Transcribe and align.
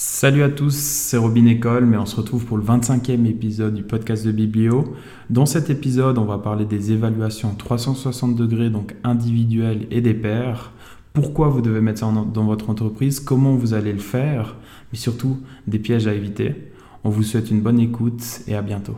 Salut 0.00 0.44
à 0.44 0.48
tous, 0.48 0.76
c'est 0.76 1.16
Robin 1.16 1.46
École, 1.46 1.84
mais 1.84 1.96
on 1.96 2.06
se 2.06 2.14
retrouve 2.14 2.46
pour 2.46 2.56
le 2.56 2.62
25e 2.62 3.26
épisode 3.26 3.74
du 3.74 3.82
podcast 3.82 4.24
de 4.24 4.30
Biblio. 4.30 4.94
Dans 5.28 5.44
cet 5.44 5.70
épisode, 5.70 6.18
on 6.18 6.24
va 6.24 6.38
parler 6.38 6.66
des 6.66 6.92
évaluations 6.92 7.52
360 7.56 8.36
degrés, 8.36 8.70
donc 8.70 8.94
individuelles 9.02 9.88
et 9.90 10.00
des 10.00 10.14
pairs. 10.14 10.70
Pourquoi 11.14 11.48
vous 11.48 11.62
devez 11.62 11.80
mettre 11.80 11.98
ça 11.98 12.12
dans 12.32 12.44
votre 12.44 12.70
entreprise, 12.70 13.18
comment 13.18 13.56
vous 13.56 13.74
allez 13.74 13.92
le 13.92 13.98
faire, 13.98 14.54
mais 14.92 14.98
surtout 14.98 15.40
des 15.66 15.80
pièges 15.80 16.06
à 16.06 16.14
éviter. 16.14 16.70
On 17.02 17.10
vous 17.10 17.24
souhaite 17.24 17.50
une 17.50 17.60
bonne 17.60 17.80
écoute 17.80 18.22
et 18.46 18.54
à 18.54 18.62
bientôt. 18.62 18.96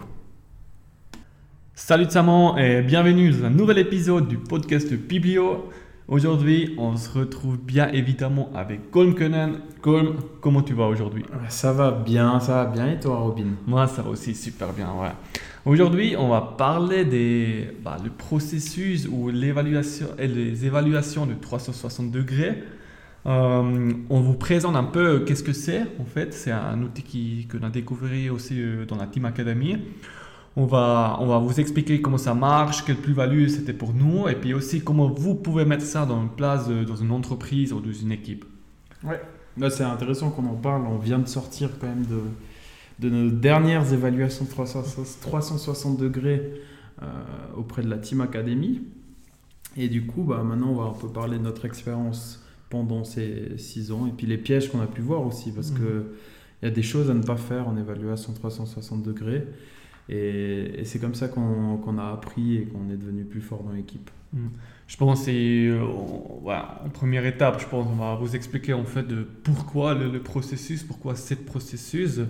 Salut 1.74 2.10
Saman 2.10 2.58
et 2.58 2.82
bienvenue 2.82 3.30
dans 3.30 3.46
un 3.46 3.50
nouvel 3.50 3.78
épisode 3.78 4.28
du 4.28 4.36
podcast 4.36 4.90
de 4.90 4.96
Biblio. 4.96 5.64
Aujourd'hui, 6.10 6.74
on 6.76 6.96
se 6.96 7.08
retrouve 7.08 7.56
bien 7.56 7.88
évidemment 7.92 8.50
avec 8.52 8.90
Colm 8.90 9.14
Kunnen. 9.14 9.60
Colm, 9.80 10.16
comment 10.40 10.60
tu 10.60 10.74
vas 10.74 10.86
aujourd'hui? 10.88 11.24
Ça 11.48 11.72
va 11.72 11.92
bien, 11.92 12.40
ça 12.40 12.54
va 12.54 12.64
bien. 12.64 12.90
Et 12.90 12.98
toi, 12.98 13.18
Robin? 13.18 13.46
Moi, 13.64 13.86
ça 13.86 14.02
va 14.02 14.10
aussi 14.10 14.34
super 14.34 14.72
bien, 14.72 14.88
ouais. 15.00 15.12
Aujourd'hui, 15.64 16.16
on 16.18 16.30
va 16.30 16.40
parler 16.58 17.04
des 17.04 17.68
bah, 17.84 17.96
le 18.02 18.10
processus 18.10 19.06
ou 19.08 19.30
l'évaluation 19.30 20.08
et 20.18 20.26
les 20.26 20.66
évaluations 20.66 21.26
de 21.26 21.34
360 21.34 22.10
degrés. 22.10 22.60
Euh, 23.26 23.92
on 24.08 24.20
vous 24.20 24.34
présente 24.34 24.74
un 24.74 24.82
peu 24.82 25.20
qu'est-ce 25.20 25.44
que 25.44 25.52
c'est 25.52 25.82
en 26.00 26.06
fait. 26.06 26.34
C'est 26.34 26.50
un 26.50 26.82
outil 26.82 27.46
qu'on 27.48 27.64
a 27.64 27.70
découvert 27.70 28.34
aussi 28.34 28.60
euh, 28.60 28.84
dans 28.84 28.96
la 28.96 29.06
Team 29.06 29.26
Academy. 29.26 29.78
On 30.56 30.66
va, 30.66 31.16
on 31.20 31.26
va 31.26 31.38
vous 31.38 31.60
expliquer 31.60 32.00
comment 32.00 32.18
ça 32.18 32.34
marche, 32.34 32.84
quelle 32.84 32.96
plus-value 32.96 33.46
c'était 33.48 33.72
pour 33.72 33.94
nous, 33.94 34.28
et 34.28 34.34
puis 34.34 34.52
aussi 34.52 34.82
comment 34.82 35.08
vous 35.08 35.36
pouvez 35.36 35.64
mettre 35.64 35.84
ça 35.84 36.06
dans 36.06 36.20
une 36.20 36.28
place, 36.28 36.68
dans 36.68 36.96
une 36.96 37.12
entreprise 37.12 37.72
ou 37.72 37.80
dans 37.80 37.92
une 37.92 38.10
équipe. 38.10 38.44
Ouais, 39.04 39.70
c'est 39.70 39.84
intéressant 39.84 40.30
qu'on 40.30 40.46
en 40.46 40.56
parle. 40.56 40.86
On 40.86 40.98
vient 40.98 41.18
de 41.18 41.28
sortir 41.28 41.70
quand 41.80 41.86
même 41.86 42.04
de, 42.04 42.20
de 42.98 43.14
nos 43.14 43.30
dernières 43.30 43.92
évaluations 43.92 44.44
de 44.44 44.50
360 44.50 45.96
degrés 45.96 46.52
euh, 47.02 47.06
auprès 47.56 47.82
de 47.82 47.88
la 47.88 47.98
Team 47.98 48.20
Academy. 48.20 48.82
Et 49.76 49.88
du 49.88 50.04
coup, 50.06 50.22
bah, 50.22 50.42
maintenant, 50.42 50.70
on 50.70 50.74
va 50.74 50.84
un 50.84 50.92
peu 50.92 51.08
parler 51.08 51.38
de 51.38 51.42
notre 51.42 51.64
expérience 51.64 52.44
pendant 52.68 53.04
ces 53.04 53.56
six 53.56 53.90
ans 53.90 54.06
et 54.06 54.10
puis 54.10 54.26
les 54.26 54.38
pièges 54.38 54.70
qu'on 54.70 54.80
a 54.80 54.86
pu 54.86 55.00
voir 55.00 55.26
aussi, 55.26 55.50
parce 55.50 55.70
mmh. 55.70 55.76
qu'il 55.76 56.04
y 56.62 56.66
a 56.66 56.70
des 56.70 56.82
choses 56.82 57.10
à 57.10 57.14
ne 57.14 57.22
pas 57.22 57.36
faire 57.36 57.68
en 57.68 57.76
évaluation 57.76 58.32
360 58.32 59.02
degrés. 59.02 59.46
Et, 60.08 60.82
c'est 60.84 60.98
comme 60.98 61.14
ça 61.14 61.28
qu'on 61.28 61.98
a 61.98 62.12
appris 62.12 62.56
et 62.56 62.64
qu'on 62.64 62.90
est 62.90 62.96
devenu 62.96 63.24
plus 63.24 63.40
fort 63.40 63.62
dans 63.62 63.72
l'équipe. 63.72 64.10
Hmm. 64.32 64.48
Je 64.90 64.96
pense 64.96 65.26
que 65.26 65.30
euh, 65.30 66.88
première 66.92 67.24
étape, 67.24 67.60
je 67.60 67.66
pense 67.66 67.86
qu'on 67.86 67.94
va 67.94 68.16
vous 68.16 68.34
expliquer 68.34 68.72
en 68.72 68.84
fait 68.84 69.04
de 69.04 69.22
pourquoi 69.22 69.94
le, 69.94 70.20
processus, 70.20 70.82
pourquoi 70.82 71.14
ce 71.14 71.34
processus. 71.34 72.20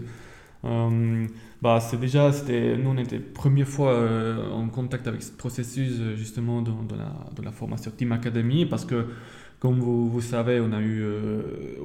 Euh, 0.65 1.27
bah, 1.63 1.81
c'est 1.81 1.99
déjà, 1.99 2.31
nous 2.31 2.91
on 2.91 2.99
était 2.99 3.19
première 3.19 3.67
fois 3.67 3.93
euh, 3.93 4.51
en 4.51 4.69
contact 4.69 5.07
avec 5.07 5.23
ce 5.23 5.33
processus 5.33 6.03
justement 6.17 6.61
dans, 6.61 6.85
la, 7.43 7.51
formation 7.51 7.91
Team 7.97 8.13
Academy 8.13 8.67
parce 8.67 8.85
que 8.85 9.07
comme 9.59 9.81
vous, 9.81 10.11
vous 10.11 10.21
savez, 10.21 10.61
on 10.61 10.73
a 10.73 10.83
eu, 10.83 11.03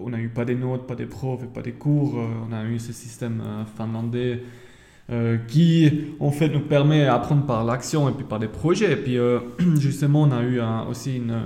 on 0.02 0.11
a 0.11 0.20
eu 0.20 0.27
pas 0.27 0.44
des 0.44 0.55
notes, 0.55 0.88
pas 0.88 0.95
des 0.95 1.05
profs, 1.05 1.45
pas 1.53 1.61
des 1.61 1.73
cours, 1.73 2.16
on 2.49 2.53
a 2.53 2.66
eu 2.66 2.80
ce 2.80 2.92
système 2.92 3.42
finlandais 3.77 4.44
euh, 5.11 5.38
qui 5.38 6.16
en 6.20 6.31
fait 6.31 6.50
nous 6.50 6.61
permet 6.61 7.06
d'apprendre 7.06 7.45
par 7.45 7.64
l'action 7.64 8.09
et 8.09 8.11
puis 8.11 8.25
par 8.25 8.39
des 8.39 8.48
projets. 8.48 8.94
Et 8.94 8.95
puis 8.95 9.17
euh, 9.17 9.39
justement, 9.80 10.23
on 10.23 10.31
a 10.31 10.42
eu 10.42 10.59
aussi 10.89 11.17
une... 11.17 11.42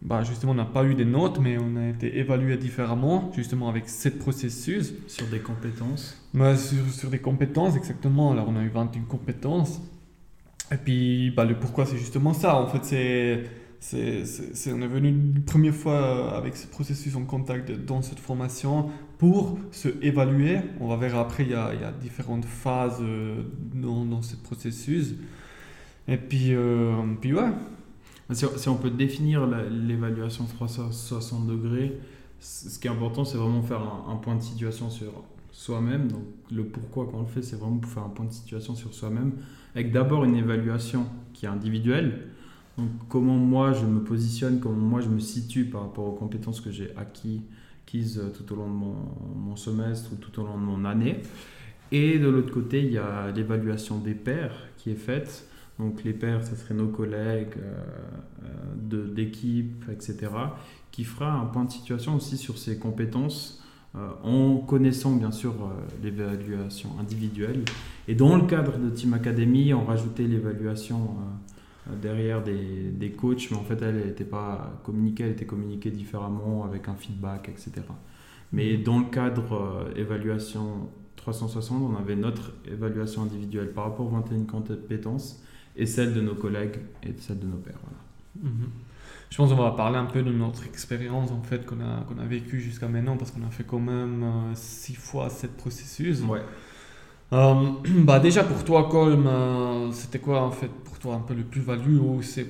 Bah, 0.00 0.24
justement, 0.24 0.50
on 0.50 0.56
n'a 0.56 0.64
pas 0.64 0.82
eu 0.82 0.96
des 0.96 1.04
notes, 1.04 1.38
mais 1.38 1.56
on 1.58 1.76
a 1.76 1.88
été 1.88 2.18
évalué 2.18 2.56
différemment, 2.56 3.30
justement 3.36 3.68
avec 3.68 3.88
ce 3.88 4.08
processus. 4.08 4.94
Sur 5.06 5.28
des 5.28 5.38
compétences 5.38 6.20
bah, 6.34 6.56
sur, 6.56 6.84
sur, 6.90 7.08
des 7.08 7.20
compétences, 7.20 7.76
exactement. 7.76 8.32
Alors, 8.32 8.48
on 8.48 8.56
a 8.56 8.64
eu 8.64 8.68
21 8.68 9.02
compétences. 9.02 9.80
Et 10.72 10.76
puis, 10.76 11.30
bah, 11.30 11.44
le 11.44 11.54
pourquoi, 11.54 11.86
c'est 11.86 11.98
justement 11.98 12.32
ça. 12.32 12.56
En 12.56 12.66
fait, 12.66 12.84
c'est 12.84 13.44
c'est, 13.82 14.72
on 14.72 14.80
est 14.80 14.86
venu 14.86 15.08
une 15.08 15.42
première 15.42 15.74
fois 15.74 15.94
euh, 15.94 16.38
avec 16.38 16.56
ce 16.56 16.68
processus 16.68 17.16
en 17.16 17.24
contact 17.24 17.72
dans 17.84 18.00
cette 18.00 18.20
formation 18.20 18.90
pour 19.18 19.58
se 19.72 19.88
évaluer. 20.02 20.60
On 20.78 20.86
va 20.86 20.94
voir 20.94 21.16
après, 21.16 21.42
il 21.42 21.50
y 21.50 21.54
a, 21.54 21.74
il 21.74 21.80
y 21.80 21.84
a 21.84 21.90
différentes 21.90 22.44
phases 22.44 22.98
euh, 23.00 23.42
dans, 23.74 24.04
dans, 24.04 24.22
ce 24.22 24.36
processus. 24.36 25.16
Et 26.06 26.16
puis, 26.16 26.54
euh, 26.54 26.92
puis 27.20 27.34
ouais. 27.34 27.50
Si, 28.30 28.68
on 28.68 28.76
peut 28.76 28.90
définir 28.90 29.46
l'évaluation 29.46 30.44
360 30.44 31.48
degrés, 31.48 31.98
ce 32.38 32.78
qui 32.78 32.86
est 32.86 32.90
important, 32.90 33.24
c'est 33.24 33.36
vraiment 33.36 33.62
faire 33.62 33.80
un, 33.80 34.12
un, 34.12 34.16
point 34.16 34.36
de 34.36 34.42
situation 34.42 34.90
sur 34.90 35.12
soi-même. 35.50 36.06
Donc, 36.06 36.22
le 36.50 36.64
pourquoi 36.64 37.06
quand 37.06 37.18
on 37.18 37.22
le 37.22 37.26
fait, 37.26 37.42
c'est 37.42 37.56
vraiment 37.56 37.78
pour 37.78 37.90
faire 37.90 38.04
un 38.04 38.10
point 38.10 38.26
de 38.26 38.32
situation 38.32 38.76
sur 38.76 38.94
soi-même, 38.94 39.32
avec 39.74 39.92
d'abord 39.92 40.24
une 40.24 40.36
évaluation 40.36 41.04
qui 41.34 41.46
est 41.46 41.48
individuelle 41.50 42.31
donc, 42.78 42.88
comment 43.08 43.36
moi 43.36 43.72
je 43.72 43.84
me 43.84 44.00
positionne, 44.00 44.58
comment 44.58 44.76
moi 44.76 45.00
je 45.00 45.08
me 45.08 45.18
situe 45.18 45.66
par 45.66 45.82
rapport 45.82 46.06
aux 46.06 46.12
compétences 46.12 46.60
que 46.60 46.70
j'ai 46.70 46.90
acquises 46.96 48.18
euh, 48.18 48.30
tout 48.30 48.50
au 48.52 48.56
long 48.56 48.68
de 48.68 48.74
mon, 48.74 49.56
semestre 49.56 50.10
ou 50.12 50.16
tout 50.16 50.40
au 50.40 50.46
long 50.46 50.54
de 50.54 50.64
mon 50.64 50.84
année. 50.86 51.20
Et 51.90 52.18
de 52.18 52.26
l'autre 52.28 52.52
côté, 52.52 52.82
il 52.82 52.92
y 52.92 52.98
a 52.98 53.30
l'évaluation 53.30 53.98
des 53.98 54.14
pairs 54.14 54.54
qui 54.78 54.90
est 54.90 54.96
faite. 54.96 55.46
Donc 55.78 56.02
les 56.04 56.14
pairs, 56.14 56.46
ce 56.46 56.56
seraient 56.56 56.74
nos 56.74 56.88
collègues 56.88 57.58
euh, 57.58 58.94
euh, 58.94 59.14
d'équipe, 59.14 59.84
etc., 59.90 60.30
qui 60.90 61.04
fera 61.04 61.32
un 61.32 61.46
point 61.46 61.64
de 61.64 61.70
situation 61.70 62.16
aussi 62.16 62.36
sur 62.36 62.58
ces 62.58 62.78
compétences 62.78 63.58
en 64.24 64.56
connaissant 64.56 65.16
bien 65.16 65.30
sûr 65.30 65.54
l'évaluation 66.02 66.90
individuelle. 66.98 67.64
Et 68.08 68.14
dans 68.14 68.36
le 68.36 68.42
cadre 68.42 68.78
de 68.78 68.88
Team 68.88 69.12
Academy, 69.12 69.72
on 69.74 69.84
rajoutait 69.84 70.24
l'évaluation 70.24 71.16
derrière 72.00 72.42
des, 72.42 72.90
des, 72.90 73.10
coachs, 73.10 73.50
mais 73.50 73.56
en 73.56 73.64
fait, 73.64 73.80
elle 73.82 74.06
n'était 74.06 74.24
pas 74.24 74.80
communiquée, 74.84 75.24
elle 75.24 75.32
était 75.32 75.46
communiquée 75.46 75.90
différemment 75.90 76.64
avec 76.64 76.88
un 76.88 76.94
feedback, 76.94 77.48
etc. 77.48 77.82
Mais 78.52 78.76
mhm. 78.76 78.82
dans 78.82 78.98
le 79.00 79.06
cadre 79.06 79.52
euh, 79.54 79.94
évaluation 80.00 80.88
360, 81.16 81.82
on 81.82 81.96
avait 81.96 82.16
notre 82.16 82.52
évaluation 82.70 83.22
individuelle 83.22 83.72
par 83.72 83.84
rapport 83.84 84.06
aux 84.06 84.10
21 84.10 84.44
compétences 84.44 85.42
et 85.76 85.86
celle 85.86 86.14
de 86.14 86.20
nos 86.20 86.34
collègues 86.34 86.78
et 87.02 87.14
celle 87.18 87.38
de 87.38 87.46
nos 87.46 87.56
pairs. 87.56 87.78
Voilà. 87.82 88.50
Mhm. 88.50 88.68
Je 89.30 89.36
pense 89.38 89.50
qu'on 89.50 89.56
va 89.56 89.70
parler 89.70 89.96
un 89.96 90.04
peu 90.04 90.22
de 90.22 90.30
notre 90.30 90.66
expérience 90.66 91.30
en 91.30 91.42
fait 91.42 91.64
qu'on 91.64 91.80
a, 91.80 92.02
qu'on 92.02 92.18
a 92.18 92.26
vécu 92.26 92.60
jusqu'à 92.60 92.86
maintenant 92.86 93.16
parce 93.16 93.30
qu'on 93.30 93.46
a 93.46 93.50
fait 93.50 93.64
quand 93.64 93.80
même 93.80 94.22
euh, 94.22 94.54
six 94.54 94.94
fois 94.94 95.30
cette 95.30 95.56
processus. 95.56 96.20
Ouais. 96.22 96.42
Euh, 97.32 97.54
bah 98.04 98.20
déjà 98.20 98.44
pour 98.44 98.62
toi 98.64 98.88
Colm, 98.90 99.28
c'était 99.92 100.18
quoi 100.18 100.42
en 100.42 100.50
fait 100.50 100.70
un 101.10 101.20
peu 101.20 101.34
le 101.34 101.42
plus-value 101.42 101.98
ou 101.98 102.22
c'est 102.22 102.46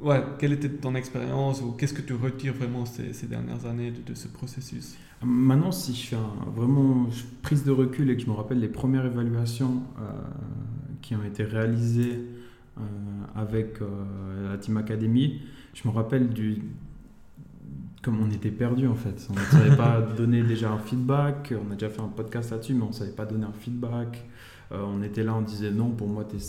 ouais, 0.00 0.22
quelle 0.38 0.52
était 0.52 0.68
ton 0.68 0.94
expérience 0.94 1.60
ou 1.60 1.72
qu'est-ce 1.72 1.92
que 1.92 2.00
tu 2.00 2.14
retires 2.14 2.54
vraiment 2.54 2.86
ces, 2.86 3.12
ces 3.12 3.26
dernières 3.26 3.66
années 3.66 3.90
de, 3.90 4.14
ce 4.14 4.28
processus? 4.28 4.96
Maintenant, 5.22 5.72
si 5.72 5.94
je 5.94 6.06
fais 6.06 6.16
un, 6.16 6.50
vraiment 6.54 7.08
prise 7.42 7.64
de 7.64 7.72
recul 7.72 8.10
et 8.10 8.16
que 8.16 8.22
je 8.22 8.26
me 8.26 8.32
rappelle 8.32 8.60
les 8.60 8.68
premières 8.68 9.04
évaluations 9.04 9.82
euh, 9.98 10.02
qui 11.02 11.14
ont 11.14 11.24
été 11.24 11.44
réalisées 11.44 12.24
euh, 12.78 12.82
avec 13.34 13.82
euh, 13.82 14.50
la 14.50 14.56
Team 14.56 14.78
Academy, 14.78 15.42
je 15.74 15.86
me 15.86 15.92
rappelle 15.92 16.30
du, 16.30 16.62
comme 18.02 18.20
on 18.20 18.30
était 18.30 18.50
perdu 18.50 18.86
en 18.86 18.94
fait. 18.94 19.28
On 19.30 19.34
ne 19.34 19.44
savait 19.44 19.76
pas 19.76 20.00
donner 20.16 20.42
déjà 20.42 20.70
un 20.70 20.78
feedback. 20.78 21.54
On 21.54 21.70
a 21.72 21.74
déjà 21.74 21.90
fait 21.90 22.00
un 22.00 22.08
podcast 22.08 22.50
là-dessus, 22.50 22.74
mais 22.74 22.82
on 22.82 22.88
ne 22.88 22.92
savait 22.92 23.12
pas 23.12 23.26
donner 23.26 23.44
un 23.44 23.52
feedback. 23.52 24.24
on 24.70 25.02
était 25.02 25.22
là, 25.22 25.34
on 25.34 25.42
disait 25.42 25.70
non, 25.70 25.90
pour 25.90 26.08
moi, 26.08 26.24
tu 26.28 26.36
es 26.36 26.40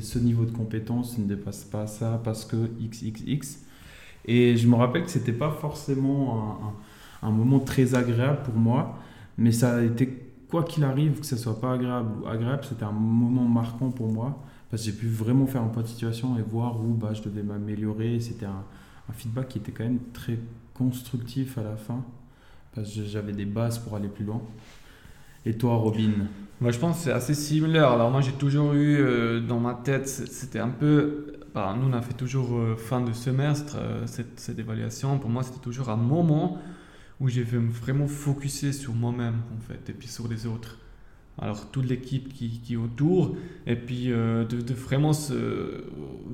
ce 0.00 0.18
niveau 0.18 0.44
de 0.44 0.50
compétence 0.50 1.18
ne 1.18 1.24
dépasse 1.24 1.64
pas 1.64 1.86
ça 1.86 2.20
parce 2.22 2.44
que 2.44 2.56
XXX. 2.80 3.58
Et 4.24 4.56
je 4.56 4.66
me 4.66 4.74
rappelle 4.74 5.04
que 5.04 5.10
c'était 5.10 5.32
pas 5.32 5.50
forcément 5.50 6.74
un, 7.22 7.30
moment 7.30 7.60
très 7.60 7.94
agréable 7.94 8.42
pour 8.44 8.54
moi, 8.54 8.98
mais 9.38 9.52
ça 9.52 9.76
a 9.76 9.82
été, 9.82 10.32
quoi 10.50 10.64
qu'il 10.64 10.84
arrive, 10.84 11.20
que 11.20 11.26
ce 11.26 11.36
soit 11.36 11.60
pas 11.60 11.72
agréable 11.72 12.10
ou 12.22 12.26
agréable, 12.26 12.64
c'était 12.68 12.84
un 12.84 12.92
moment 12.92 13.44
marquant 13.44 13.90
pour 13.90 14.12
moi 14.12 14.42
parce 14.70 14.82
que 14.82 14.90
j'ai 14.90 14.96
pu 14.96 15.06
vraiment 15.06 15.46
faire 15.46 15.62
un 15.62 15.68
point 15.68 15.82
de 15.82 15.88
situation 15.88 16.36
et 16.38 16.42
voir 16.42 16.80
où 16.80 16.94
bah, 16.94 17.12
je 17.14 17.22
devais 17.22 17.42
m'améliorer. 17.42 18.18
C'était 18.20 18.46
un, 18.46 18.64
feedback 19.12 19.48
qui 19.48 19.58
était 19.58 19.70
quand 19.70 19.84
même 19.84 20.00
très 20.12 20.38
constructif 20.76 21.58
à 21.58 21.62
la 21.62 21.76
fin 21.76 22.04
parce 22.74 22.94
que 22.94 23.04
j'avais 23.04 23.32
des 23.32 23.46
bases 23.46 23.78
pour 23.78 23.96
aller 23.96 24.08
plus 24.08 24.24
loin. 24.24 24.42
Et 25.44 25.56
toi, 25.56 25.76
Robin 25.76 26.28
moi, 26.60 26.70
je 26.70 26.78
pense 26.78 26.96
que 26.96 27.04
c'est 27.04 27.12
assez 27.12 27.34
similaire. 27.34 27.90
Alors, 27.90 28.10
moi, 28.10 28.22
j'ai 28.22 28.32
toujours 28.32 28.72
eu 28.72 28.96
euh, 28.98 29.40
dans 29.40 29.60
ma 29.60 29.74
tête, 29.74 30.08
c'était 30.08 30.58
un 30.58 30.70
peu. 30.70 31.34
Bah, 31.54 31.76
nous, 31.78 31.88
on 31.88 31.92
a 31.92 32.00
fait 32.00 32.14
toujours 32.14 32.56
euh, 32.56 32.76
fin 32.76 33.02
de 33.02 33.12
semestre 33.12 33.76
euh, 33.78 34.06
cette, 34.06 34.58
évaluation. 34.58 35.18
Pour 35.18 35.28
moi, 35.28 35.42
c'était 35.42 35.60
toujours 35.60 35.90
un 35.90 35.96
moment 35.96 36.58
où 37.20 37.28
j'ai 37.28 37.42
vraiment 37.42 38.06
focusé 38.06 38.72
sur 38.72 38.94
moi-même, 38.94 39.36
en 39.54 39.60
fait, 39.60 39.90
et 39.90 39.92
puis 39.92 40.08
sur 40.08 40.28
les 40.28 40.46
autres. 40.46 40.78
Alors, 41.38 41.70
toute 41.70 41.86
l'équipe 41.86 42.32
qui, 42.32 42.60
qui, 42.60 42.74
est 42.74 42.78
autour, 42.78 43.36
et 43.66 43.76
puis 43.76 44.06
de, 44.08 44.74
vraiment 44.74 45.12
se, 45.12 45.84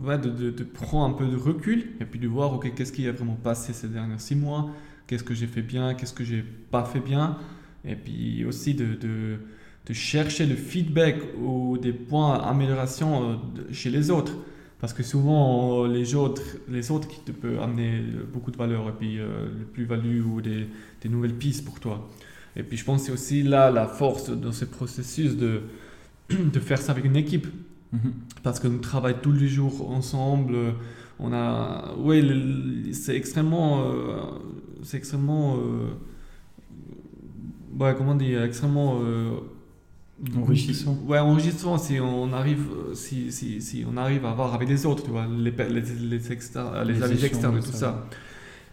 de, 0.03 0.51
de, 0.51 0.65
prendre 0.65 1.15
un 1.15 1.17
peu 1.17 1.27
de 1.27 1.37
recul, 1.37 1.87
et 2.01 2.05
puis 2.05 2.19
de 2.19 2.29
voir, 2.29 2.53
OK, 2.55 2.73
qu'est-ce 2.75 2.93
qui 2.93 3.07
a 3.07 3.13
vraiment 3.13 3.39
passé 3.43 3.73
ces 3.73 3.89
derniers 3.89 4.19
six 4.19 4.35
mois, 4.35 4.71
qu'est-ce 5.07 5.25
que 5.25 5.35
j'ai 5.35 5.47
fait 5.47 5.63
bien, 5.63 5.95
qu'est-ce 5.95 6.13
que 6.13 6.25
j'ai 6.25 6.43
pas 6.43 6.85
fait 6.85 7.01
bien 7.01 7.39
Et 7.85 7.97
puis 7.97 8.45
aussi 8.45 8.75
de, 8.75 8.95
de, 8.95 9.39
chercher 9.93 10.47
le 10.47 10.57
feedback 10.57 11.17
ou 11.39 11.77
des 11.77 11.93
points 11.93 12.39
d'amélioration 12.39 13.33
euh, 13.33 13.37
chez 13.73 13.91
les 13.91 14.11
autres. 14.11 14.33
Parce 14.81 14.95
que 14.95 15.03
souvent, 15.03 15.87
les 15.87 16.15
autres, 16.15 16.57
les 16.69 16.91
autres 16.91 17.07
qui 17.07 17.21
te 17.21 17.31
peuvent 17.31 17.61
amener 17.61 18.03
beaucoup 18.33 18.51
de 18.51 18.57
valeur 18.57 18.89
et 18.89 18.93
puis 18.93 19.21
euh, 19.21 19.49
plus-value 19.73 20.25
ou 20.25 20.41
des, 20.41 20.67
des, 21.03 21.09
nouvelles 21.09 21.35
pistes 21.35 21.65
pour 21.65 21.79
toi. 21.79 22.09
Et 22.57 22.63
puis 22.63 22.77
je 22.77 22.85
pense 22.85 23.03
que 23.03 23.07
c'est 23.07 23.13
aussi 23.13 23.43
là 23.43 23.71
la 23.71 23.87
force 23.87 24.31
dans 24.31 24.51
ce 24.51 24.65
processus 24.65 25.37
de, 25.37 25.63
de 26.31 26.59
faire 26.59 26.79
ça 26.79 26.93
avec 26.93 27.05
une 27.05 27.17
équipe. 27.17 27.47
Mm-hmm. 27.95 28.13
Parce 28.43 28.61
que 28.61 28.69
nous 28.69 28.79
travaillons 28.79 29.19
tous 29.23 29.33
les 29.33 29.49
jours 29.49 29.91
ensemble. 29.91 30.57
On 31.19 31.33
a, 31.33 31.95
oui, 31.99 32.91
c'est 32.93 33.17
extrêmement, 33.17 33.85
euh, 33.85 34.23
c'est 34.83 34.97
extrêmement, 34.97 35.57
euh, 35.57 35.91
ouais, 37.79 37.95
comment 37.97 38.15
dire, 38.15 38.43
extrêmement 38.43 39.01
Enrichissant. 40.37 40.97
Ouais, 41.07 41.19
enrichissant 41.19 41.79
si 41.79 41.99
on 41.99 42.33
arrive, 42.33 42.69
si, 42.95 43.33
si, 43.33 43.61
si, 43.61 43.85
on 43.91 43.97
arrive 43.97 44.25
à 44.25 44.33
voir 44.33 44.55
avec 44.55 44.69
les 44.69 44.87
autres, 44.87 45.03
tu 45.03 45.11
vois, 45.11 45.27
les, 45.27 45.51
les, 45.51 45.81
les, 45.81 46.33
externes, 46.33 46.87
les, 46.87 47.03
avis 47.03 47.25
externes 47.25 47.59
et 47.59 47.61
tout 47.61 47.73
ça. 47.73 48.07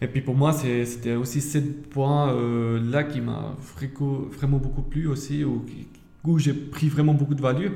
Et 0.00 0.06
puis 0.06 0.20
pour 0.20 0.36
moi, 0.36 0.52
c'était 0.52 1.16
aussi 1.16 1.40
ce 1.40 1.58
point 1.58 2.32
euh, 2.32 2.80
là 2.90 3.02
qui 3.02 3.20
m'a 3.20 3.56
vraiment 4.38 4.58
beaucoup 4.58 4.82
plu 4.82 5.08
aussi, 5.08 5.42
où, 5.42 5.64
où 6.24 6.38
j'ai 6.38 6.52
pris 6.52 6.88
vraiment 6.88 7.14
beaucoup 7.14 7.34
de 7.34 7.42
valeur. 7.42 7.72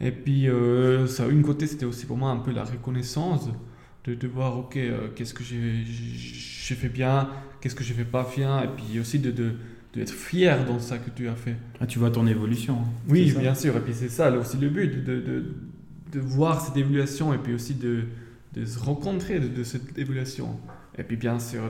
Et 0.00 0.10
puis, 0.10 0.48
euh, 0.48 1.06
ça, 1.06 1.26
une 1.26 1.42
côté, 1.42 1.66
c'était 1.66 1.84
aussi 1.84 2.06
pour 2.06 2.16
moi 2.16 2.30
un 2.30 2.38
peu 2.38 2.52
la 2.52 2.64
reconnaissance 2.64 3.48
de, 4.04 4.14
de 4.14 4.28
voir, 4.28 4.58
ok, 4.58 4.76
euh, 4.76 5.08
qu'est-ce 5.14 5.34
que 5.34 5.44
j'ai 5.44 6.74
fait 6.74 6.88
bien, 6.88 7.30
qu'est-ce 7.60 7.74
que 7.74 7.84
j'ai 7.84 7.94
fait 7.94 8.04
pas 8.04 8.28
bien, 8.36 8.62
et 8.62 8.68
puis 8.68 9.00
aussi 9.00 9.18
de, 9.18 9.30
de 9.30 9.54
d'être 9.94 10.12
fier 10.12 10.64
dans 10.64 10.80
ça 10.80 10.98
que 10.98 11.08
tu 11.10 11.28
as 11.28 11.36
fait. 11.36 11.54
Ah, 11.80 11.86
tu 11.86 12.00
vois 12.00 12.10
ton 12.10 12.26
évolution. 12.26 12.78
Hein. 12.80 12.88
Oui, 13.08 13.32
bien 13.38 13.54
sûr. 13.54 13.76
Et 13.76 13.80
puis 13.80 13.94
c'est 13.94 14.08
ça 14.08 14.28
aussi 14.32 14.56
le 14.56 14.68
but, 14.68 15.04
de, 15.04 15.20
de, 15.20 15.44
de, 16.12 16.20
voir 16.20 16.60
cette 16.60 16.76
évolution 16.76 17.32
et 17.32 17.38
puis 17.38 17.54
aussi 17.54 17.74
de, 17.74 18.02
de 18.54 18.64
se 18.64 18.76
rencontrer 18.78 19.38
de, 19.38 19.62
cette 19.62 19.96
évolution. 19.96 20.58
Et 20.98 21.02
puis 21.04 21.16
bien 21.16 21.38
sûr 21.38 21.62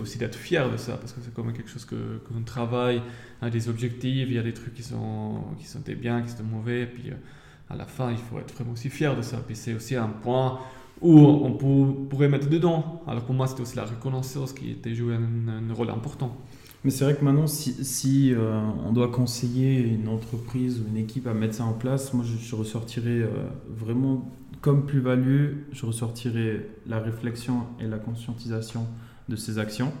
aussi 0.00 0.18
d'être 0.18 0.36
fier 0.36 0.70
de 0.70 0.76
ça, 0.76 0.96
parce 0.96 1.12
que 1.12 1.20
c'est 1.22 1.32
comme 1.32 1.52
quelque 1.52 1.70
chose 1.70 1.84
que, 1.84 1.94
que 1.94 2.34
l'on 2.34 2.42
travaille, 2.42 3.02
il 3.40 3.44
y 3.44 3.48
a 3.48 3.50
des 3.50 3.68
objectifs, 3.68 4.26
il 4.28 4.34
y 4.34 4.38
a 4.38 4.42
des 4.42 4.54
trucs 4.54 4.74
qui 4.74 4.82
sont, 4.82 5.44
qui 5.58 5.66
sont 5.66 5.80
des 5.80 5.94
bien, 5.94 6.22
qui 6.22 6.30
sont 6.30 6.44
mauvais, 6.44 6.82
et 6.82 6.86
puis 6.86 7.10
euh, 7.10 7.14
à 7.70 7.76
la 7.76 7.86
fin, 7.86 8.10
il 8.10 8.18
faut 8.18 8.38
être 8.38 8.52
vraiment 8.54 8.72
aussi 8.72 8.90
fier 8.90 9.16
de 9.16 9.22
ça. 9.22 9.38
Puis 9.46 9.56
c'est 9.56 9.74
aussi 9.74 9.96
un 9.96 10.08
point 10.08 10.58
où 11.00 11.18
on 11.18 11.52
pourrait 11.52 12.28
mettre 12.28 12.48
dedans. 12.48 13.02
Alors 13.06 13.22
pour 13.22 13.34
moi, 13.34 13.46
c'était 13.46 13.62
aussi 13.62 13.76
la 13.76 13.84
reconnaissance 13.84 14.52
qui 14.52 14.70
était 14.70 14.94
joué 14.94 15.14
un 15.14 15.72
rôle 15.72 15.90
important. 15.90 16.36
Mais 16.84 16.90
c'est 16.90 17.04
vrai 17.04 17.14
que 17.14 17.24
maintenant, 17.24 17.46
si, 17.46 17.84
si 17.84 18.32
euh, 18.32 18.58
on 18.86 18.92
doit 18.92 19.08
conseiller 19.08 19.80
une 19.80 20.08
entreprise 20.08 20.80
ou 20.80 20.88
une 20.88 20.96
équipe 20.96 21.26
à 21.26 21.34
mettre 21.34 21.54
ça 21.54 21.64
en 21.64 21.74
place, 21.74 22.14
moi 22.14 22.24
je, 22.24 22.54
ressortirais 22.54 23.20
euh, 23.20 23.28
vraiment 23.68 24.30
comme 24.62 24.86
plus-value, 24.86 25.56
je 25.72 25.86
ressortirais 25.86 26.66
la 26.86 26.98
réflexion 26.98 27.64
et 27.80 27.86
la 27.86 27.98
conscientisation 27.98 28.86
de 29.28 29.36
ces 29.36 29.58
actions. 29.58 29.92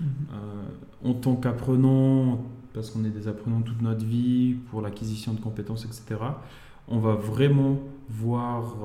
Mhm. 0.00 0.08
Euh, 0.32 1.08
en 1.10 1.14
tant 1.14 1.36
qu'apprenant, 1.36 2.42
parce 2.72 2.90
qu'on 2.90 3.04
est 3.04 3.10
des 3.10 3.28
apprenants 3.28 3.60
toute 3.60 3.82
notre 3.82 4.04
vie, 4.04 4.56
pour 4.70 4.80
l'acquisition 4.80 5.34
de 5.34 5.40
compétences, 5.40 5.84
etc., 5.84 6.18
on 6.88 6.98
va 6.98 7.14
vraiment 7.14 7.78
voir 8.08 8.76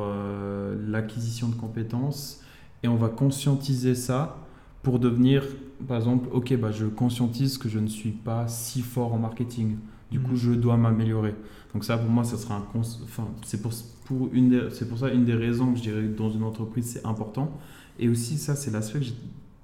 l'acquisition 0.88 1.50
de 1.50 1.56
compétences 1.56 2.42
et 2.84 2.88
on 2.88 2.96
va 2.96 3.10
conscientiser 3.10 3.96
ça 3.96 4.38
pour 4.84 5.00
devenir, 5.00 5.44
par 5.88 5.98
exemple, 5.98 6.30
ok, 6.32 6.56
bah, 6.58 6.72
je 6.72 6.86
conscientise 6.86 7.58
que 7.58 7.68
je 7.68 7.80
ne 7.80 7.88
suis 7.88 8.12
pas 8.12 8.48
si 8.48 8.82
fort 8.82 9.14
en 9.14 9.18
marketing. 9.18 9.78
Du 10.12 10.20
coup, 10.20 10.32
mhm. 10.32 10.38
je 10.38 10.52
dois 10.54 10.78
m'améliorer. 10.78 11.36
Donc 11.74 11.84
ça, 11.84 11.98
pour 11.98 12.10
moi, 12.10 12.24
ça 12.24 12.38
sera 12.38 12.56
un... 12.56 12.66
Enfin, 12.74 13.28
c'est 13.44 13.62
pour, 13.62 13.74
pour, 14.06 14.30
une 14.32 14.70
pour 14.88 14.98
ça 14.98 15.10
une 15.10 15.26
des 15.26 15.34
raisons 15.34 15.74
que 15.74 15.78
je 15.78 15.84
dirais 15.84 16.04
que 16.04 16.18
dans 16.18 16.30
une 16.30 16.44
entreprise, 16.44 16.86
c'est 16.94 17.06
important. 17.06 17.52
Et 18.00 18.08
aussi, 18.08 18.38
ça, 18.38 18.56
c'est 18.56 18.72
l'aspect 18.72 19.00
que 19.00 19.06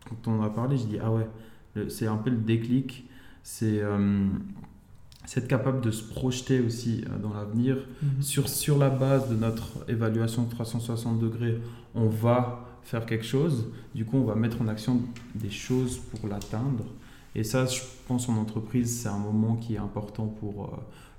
quand 0.09 0.27
on 0.27 0.39
en 0.39 0.43
a 0.43 0.49
parlé, 0.49 0.77
je 0.77 0.85
dis, 0.85 0.97
ah 1.01 1.11
ouais, 1.11 1.27
c'est 1.87 2.07
un 2.07 2.17
peu 2.17 2.29
le 2.29 2.37
déclic. 2.37 3.07
C'est... 3.43 3.79
Euh, 3.81 4.27
être 5.37 5.47
capable 5.47 5.81
de 5.81 5.91
se 5.91 6.03
projeter 6.03 6.59
aussi 6.59 7.03
euh, 7.05 7.17
dans 7.17 7.33
l'avenir. 7.33 7.77
Mhm. 8.01 8.21
Sur, 8.21 8.49
sur 8.49 8.77
la 8.77 8.89
base 8.89 9.29
de 9.29 9.35
notre 9.35 9.85
évaluation 9.87 10.43
de 10.43 10.49
360 10.49 11.19
degrés, 11.19 11.59
on 11.95 12.07
va 12.07 12.65
faire 12.83 13.05
quelque 13.05 13.25
chose. 13.25 13.67
Du 13.95 14.05
coup, 14.05 14.17
on 14.17 14.25
va 14.25 14.35
mettre 14.35 14.61
en 14.61 14.67
action 14.67 15.01
des 15.35 15.49
choses 15.49 15.97
pour 15.97 16.27
l'atteindre. 16.27 16.85
Et 17.35 17.43
ça, 17.43 17.65
je 17.65 17.81
pense 18.07 18.29
en 18.29 18.35
entreprise, 18.35 19.01
c'est 19.01 19.09
un 19.09 19.17
moment 19.17 19.55
qui 19.55 19.75
est 19.75 19.79
important 19.79 20.27
pour, 20.27 20.65
euh, 20.65 20.77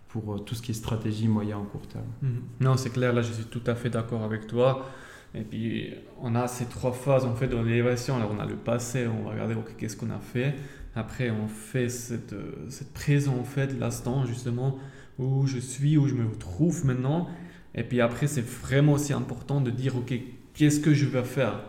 pour 0.08 0.34
euh, 0.34 0.38
tout 0.38 0.54
ce 0.54 0.62
qui 0.62 0.70
est 0.70 0.74
stratégie 0.74 1.26
moyen 1.26 1.58
ou 1.58 1.64
court 1.64 1.86
terme. 1.88 2.04
Mhm. 2.22 2.42
Non, 2.60 2.76
c'est 2.76 2.90
clair, 2.90 3.12
là, 3.12 3.22
je 3.22 3.32
suis 3.32 3.44
tout 3.44 3.62
à 3.66 3.74
fait 3.74 3.90
d'accord 3.90 4.22
avec 4.22 4.46
toi. 4.46 4.86
Et 5.34 5.42
puis, 5.42 5.92
on 6.22 6.36
a 6.36 6.46
ces 6.46 6.66
trois 6.66 6.92
phases 6.92 7.24
en 7.24 7.34
fait 7.34 7.48
dans 7.48 7.62
l'élévation. 7.62 8.16
Alors, 8.16 8.30
on 8.32 8.38
a 8.38 8.46
le 8.46 8.54
passé, 8.54 9.08
on 9.08 9.24
va 9.24 9.32
regarder 9.32 9.56
qu'est-ce 9.76 9.96
qu'on 9.96 10.10
a 10.10 10.20
fait? 10.20 10.54
Après, 10.96 11.30
on 11.30 11.48
fait 11.48 11.88
cette, 11.88 12.32
euh, 12.32 12.52
cette 12.68 12.92
présent 12.92 13.36
en 13.36 13.44
fait, 13.44 13.78
l'instant 13.78 14.26
justement 14.26 14.78
où 15.18 15.46
je 15.46 15.58
suis, 15.58 15.96
où 15.96 16.06
je 16.08 16.14
me 16.14 16.30
trouve 16.36 16.84
maintenant. 16.86 17.28
Et 17.74 17.82
puis 17.82 18.00
après, 18.00 18.26
c'est 18.26 18.46
vraiment 18.46 18.92
aussi 18.92 19.12
important 19.12 19.60
de 19.60 19.70
dire, 19.70 19.96
ok, 19.96 20.14
qu'est-ce 20.54 20.80
que 20.80 20.94
je 20.94 21.06
vais 21.06 21.24
faire? 21.24 21.60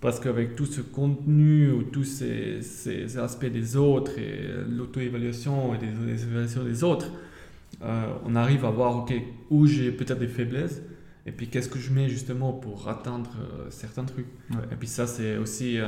Parce 0.00 0.20
qu'avec 0.20 0.54
tout 0.54 0.66
ce 0.66 0.80
contenu, 0.80 1.70
ou 1.70 1.82
tous 1.82 2.04
ces, 2.04 2.62
ces, 2.62 3.18
aspects 3.18 3.46
des 3.46 3.76
autres, 3.76 4.18
et 4.18 4.48
l'auto-évaluation 4.68 5.74
et 5.74 5.78
des, 5.78 6.22
évaluations 6.22 6.64
des 6.64 6.84
autres, 6.84 7.10
euh, 7.82 8.06
on 8.24 8.36
arrive 8.36 8.64
à 8.64 8.70
voir 8.70 8.96
ok 8.98 9.12
où 9.50 9.66
j'ai 9.66 9.90
peut-être 9.90 10.20
des 10.20 10.28
faiblesses, 10.28 10.80
et 11.24 11.32
puis 11.32 11.48
qu'est-ce 11.48 11.68
que 11.68 11.78
je 11.78 11.92
mets 11.92 12.08
justement 12.08 12.52
pour 12.52 12.88
atteindre 12.88 13.30
euh, 13.40 13.66
certains 13.70 14.04
trucs. 14.04 14.28
Et 14.70 14.76
puis 14.76 14.86
ça, 14.86 15.08
c'est 15.08 15.38
aussi 15.38 15.78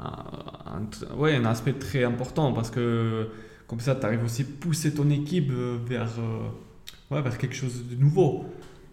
un, 0.00 1.16
ouais, 1.16 1.36
un 1.36 1.44
aspect 1.44 1.74
très 1.74 2.04
important, 2.04 2.52
parce 2.52 2.70
que 2.70 3.28
comme 3.66 3.80
ça, 3.80 3.94
tu 3.94 4.04
arrives 4.04 4.24
aussi 4.24 4.42
à 4.42 4.44
pousser 4.60 4.92
ton 4.92 5.08
équipe 5.10 5.52
vers, 5.86 6.10
euh, 6.18 7.14
ouais, 7.14 7.22
vers 7.22 7.38
quelque 7.38 7.54
chose 7.54 7.84
de 7.88 7.94
nouveau. 7.94 8.44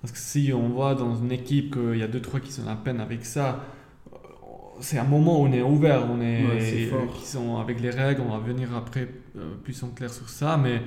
Parce 0.01 0.12
que 0.12 0.19
si 0.19 0.54
on 0.54 0.69
voit 0.69 0.94
dans 0.94 1.15
une 1.15 1.31
équipe 1.31 1.74
qu'il 1.74 1.98
y 1.98 2.04
a 2.04 2.07
deux, 2.07 2.21
trois 2.21 2.39
qui 2.39 2.51
sont 2.51 2.68
à 2.68 2.75
peine 2.75 3.00
avec 3.00 3.25
ça, 3.25 3.63
c'est 4.80 5.00
un 5.00 5.04
moment 5.04 5.42
où 5.42 5.45
on 5.45 5.51
est 5.51 5.63
ouvert, 5.63 6.07
on 6.09 6.21
est, 6.21 6.92
qui 7.18 7.25
sont 7.25 7.57
avec 7.57 7.81
les 7.81 7.89
règles, 7.89 8.21
on 8.21 8.38
va 8.38 8.39
venir 8.39 8.75
après 8.75 9.10
euh, 9.36 9.56
plus 9.63 9.81
en 9.83 9.88
clair 9.88 10.13
sur 10.13 10.30
ça, 10.30 10.57
mais, 10.57 10.81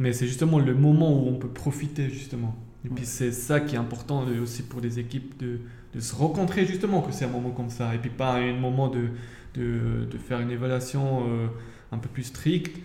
mais 0.00 0.12
c'est 0.12 0.26
justement 0.26 0.58
le 0.58 0.74
moment 0.74 1.12
où 1.12 1.28
on 1.28 1.34
peut 1.34 1.48
profiter 1.48 2.10
justement. 2.10 2.56
Et 2.84 2.88
puis 2.88 3.06
c'est 3.06 3.32
ça 3.32 3.60
qui 3.60 3.76
est 3.76 3.78
important 3.78 4.24
aussi 4.42 4.62
pour 4.62 4.80
les 4.80 4.98
équipes 4.98 5.38
de, 5.38 5.60
de 5.94 6.00
se 6.00 6.14
rencontrer 6.14 6.66
justement, 6.66 7.02
que 7.02 7.12
c'est 7.12 7.24
un 7.24 7.28
moment 7.28 7.50
comme 7.50 7.70
ça, 7.70 7.94
et 7.94 7.98
puis 7.98 8.10
pas 8.10 8.34
un 8.34 8.54
moment 8.54 8.88
de, 8.88 9.10
de, 9.56 10.04
de 10.04 10.18
faire 10.18 10.40
une 10.40 10.50
évaluation 10.50 11.24
euh, 11.28 11.46
un 11.92 11.98
peu 11.98 12.08
plus 12.08 12.24
stricte, 12.24 12.78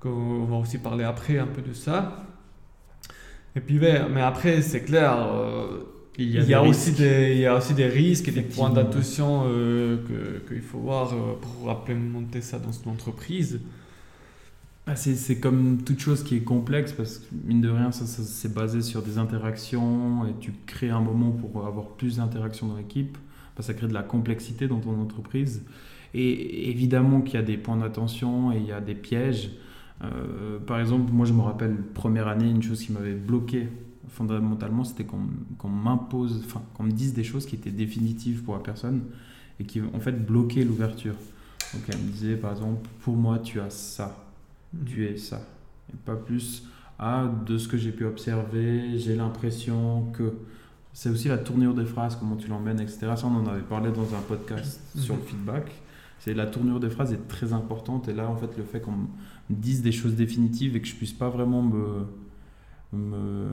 qu'on 0.00 0.44
va 0.44 0.56
aussi 0.56 0.78
parler 0.78 1.04
après 1.04 1.38
un 1.38 1.46
peu 1.46 1.62
de 1.62 1.72
ça. 1.72 2.26
Et 3.56 3.60
puis, 3.60 3.78
mais 3.78 4.20
après, 4.20 4.62
c'est 4.62 4.82
clair, 4.82 5.16
euh, 5.18 5.80
il, 6.18 6.30
y 6.30 6.54
a, 6.54 6.62
aussi 6.62 6.92
des, 6.92 7.32
il 7.32 7.38
y 7.38 7.46
a 7.46 7.56
aussi 7.56 7.74
des 7.74 7.86
risques 7.86 8.28
et 8.28 8.32
des 8.32 8.42
points 8.42 8.70
d'attention 8.70 9.44
euh, 9.46 9.96
qu'il 10.48 10.60
faut 10.60 10.78
voir 10.78 11.12
euh, 11.12 11.34
pour 11.40 11.70
implémenter 11.70 12.40
ça 12.40 12.58
dans 12.58 12.72
une 12.72 12.90
entreprise. 12.90 13.60
Ah, 14.86 14.96
c'est 14.96 15.38
comme 15.38 15.82
toute 15.84 16.00
chose 16.00 16.24
qui 16.24 16.36
est 16.36 16.42
complexe 16.42 16.92
parce 16.92 17.18
que, 17.18 17.26
mine 17.44 17.60
de 17.60 17.68
rien, 17.68 17.92
ça, 17.92 18.06
c'est 18.06 18.52
basé 18.52 18.82
sur 18.82 19.02
des 19.02 19.18
interactions 19.18 20.26
et 20.26 20.34
tu 20.40 20.52
crées 20.66 20.90
un 20.90 21.00
moment 21.00 21.30
pour 21.30 21.66
avoir 21.66 21.88
plus 21.90 22.16
d'interactions 22.16 22.66
dans 22.66 22.76
l'équipe. 22.76 23.16
ça 23.60 23.74
crée 23.74 23.88
de 23.88 23.94
la 23.94 24.02
complexité 24.02 24.68
dans 24.68 24.80
ton 24.80 25.00
entreprise. 25.00 25.62
Et 26.14 26.70
évidemment 26.70 27.20
qu'il 27.20 27.34
y 27.34 27.42
a 27.42 27.42
des 27.42 27.56
points 27.56 27.76
d'attention 27.76 28.52
et 28.52 28.56
il 28.56 28.66
y 28.66 28.72
a 28.72 28.80
des 28.80 28.94
pièges. 28.94 29.50
Euh, 30.02 30.58
par 30.58 30.80
exemple, 30.80 31.12
moi 31.12 31.26
je 31.26 31.32
me 31.32 31.42
rappelle, 31.42 31.76
première 31.94 32.28
année, 32.28 32.48
une 32.50 32.62
chose 32.62 32.82
qui 32.82 32.92
m'avait 32.92 33.14
bloqué 33.14 33.68
fondamentalement, 34.10 34.84
c'était 34.84 35.04
qu'on 35.04 35.68
m'impose, 35.68 36.42
enfin 36.44 36.62
qu'on 36.74 36.84
me 36.84 36.90
dise 36.90 37.14
des 37.14 37.24
choses 37.24 37.46
qui 37.46 37.54
étaient 37.54 37.70
définitives 37.70 38.42
pour 38.42 38.54
la 38.54 38.60
personne 38.60 39.02
et 39.58 39.64
qui 39.64 39.80
en 39.80 40.00
fait 40.00 40.12
bloquaient 40.12 40.64
l'ouverture. 40.64 41.14
Donc 41.72 41.82
elle 41.88 41.98
me 41.98 42.10
disait 42.10 42.36
par 42.36 42.52
exemple, 42.52 42.88
pour 43.00 43.16
moi 43.16 43.38
tu 43.38 43.60
as 43.60 43.70
ça, 43.70 44.24
mhm. 44.74 44.84
tu 44.84 45.06
es 45.06 45.16
ça, 45.16 45.40
et 45.92 45.96
pas 46.04 46.16
plus. 46.16 46.64
Ah, 46.98 47.30
de 47.46 47.56
ce 47.56 47.66
que 47.66 47.78
j'ai 47.78 47.92
pu 47.92 48.04
observer, 48.04 48.98
j'ai 48.98 49.16
l'impression 49.16 50.10
que 50.12 50.34
c'est 50.92 51.08
aussi 51.08 51.28
la 51.28 51.38
tournure 51.38 51.72
des 51.72 51.86
phrases, 51.86 52.16
comment 52.16 52.36
tu 52.36 52.48
l'emmènes, 52.48 52.80
etc. 52.80 53.12
Ça, 53.16 53.26
on 53.26 53.36
en 53.36 53.46
avait 53.46 53.62
parlé 53.62 53.90
dans 53.90 54.14
un 54.14 54.20
podcast 54.20 54.80
mhm. 54.94 55.00
sur 55.00 55.16
le 55.16 55.22
feedback. 55.22 55.70
C'est 56.20 56.34
la 56.34 56.46
tournure 56.46 56.80
des 56.80 56.90
phrases 56.90 57.14
est 57.14 57.28
très 57.28 57.54
importante 57.54 58.08
et 58.08 58.12
là, 58.12 58.28
en 58.28 58.36
fait, 58.36 58.56
le 58.58 58.64
fait 58.64 58.80
qu'on 58.80 59.08
disent 59.48 59.80
des 59.82 59.90
choses 59.90 60.14
définitives 60.14 60.76
et 60.76 60.80
que 60.80 60.86
je 60.86 60.94
puisse 60.94 61.14
pas 61.14 61.30
vraiment 61.30 61.62
me, 61.62 62.04
me 62.92 63.48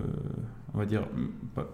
on 0.74 0.78
va 0.78 0.86
dire, 0.86 1.08
pas, 1.56 1.66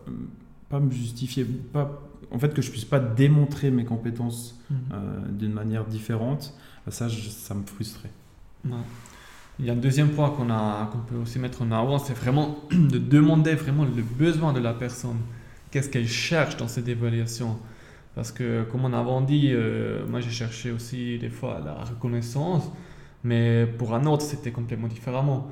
pas, 0.69 0.79
me 0.79 0.91
justifier, 0.91 1.45
pas, 1.45 1.99
en 2.29 2.37
fait 2.37 2.53
que 2.53 2.61
je 2.61 2.69
puisse 2.69 2.85
pas 2.85 2.99
démontrer 2.99 3.71
mes 3.71 3.85
compétences 3.85 4.61
mhm. 4.69 4.77
euh, 4.93 5.27
d'une 5.31 5.53
manière 5.53 5.85
différente, 5.85 6.53
ça, 6.87 7.09
ça 7.09 7.55
me 7.55 7.63
frustrait. 7.63 8.11
Il 9.59 9.65
y 9.65 9.69
a 9.71 9.73
un 9.73 9.77
deuxième 9.77 10.09
point 10.09 10.29
qu'on 10.29 10.47
qu'on 10.47 11.05
peut 11.05 11.15
aussi 11.21 11.39
mettre 11.39 11.63
en 11.63 11.71
avant, 11.71 11.97
c'est 11.97 12.13
vraiment 12.13 12.59
de 12.71 12.99
demander 12.99 13.55
vraiment 13.55 13.83
le 13.83 14.03
besoin 14.03 14.53
de 14.53 14.59
la 14.59 14.73
personne. 14.73 15.17
Qu'est-ce 15.71 15.89
qu'elle 15.89 16.07
cherche 16.07 16.55
dans 16.57 16.67
cette 16.67 16.87
évaluation 16.87 17.57
Parce 18.15 18.31
que, 18.31 18.63
comme 18.63 18.85
on 18.85 18.93
a 18.93 19.21
dit, 19.25 19.49
euh, 19.51 20.05
moi 20.07 20.19
j'ai 20.19 20.29
cherché 20.29 20.71
aussi 20.71 21.17
des 21.17 21.29
fois 21.29 21.59
la 21.63 21.83
reconnaissance, 21.83 22.71
mais 23.23 23.65
pour 23.77 23.95
un 23.95 24.05
autre 24.05 24.23
c'était 24.23 24.51
complètement 24.51 24.87
différemment. 24.87 25.51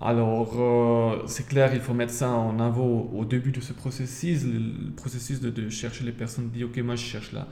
Alors, 0.00 0.52
euh, 0.58 1.22
c'est 1.26 1.48
clair, 1.48 1.70
il 1.74 1.80
faut 1.80 1.94
mettre 1.94 2.12
ça 2.12 2.28
en 2.30 2.60
avant 2.60 2.84
au 2.84 3.24
début 3.24 3.50
de 3.50 3.60
ce 3.60 3.72
processus, 3.72 4.44
le, 4.44 4.90
processus 4.92 5.40
de, 5.40 5.70
chercher 5.70 6.04
les 6.04 6.12
personnes, 6.12 6.50
dit 6.52 6.64
ok, 6.64 6.76
moi 6.78 6.96
je 6.96 7.04
cherche 7.04 7.32
la, 7.32 7.48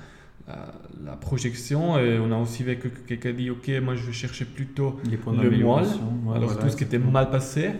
la, 1.03 1.17
projection, 1.17 1.99
et 1.99 2.19
on 2.19 2.31
a 2.33 2.37
aussi 2.37 2.63
vu 2.63 2.77
que 2.77 2.89
quelqu'un 2.89 3.33
dit 3.33 3.49
ok, 3.49 3.71
moi 3.83 3.95
je 3.95 4.05
vais 4.05 4.13
chercher 4.13 4.45
plutôt 4.45 5.01
le 5.11 5.51
moelle, 5.51 5.87
alors 6.35 6.59
tout 6.59 6.69
ce 6.69 6.77
qui 6.77 6.85
était 6.85 6.99
mal 6.99 7.31
passé, 7.31 7.71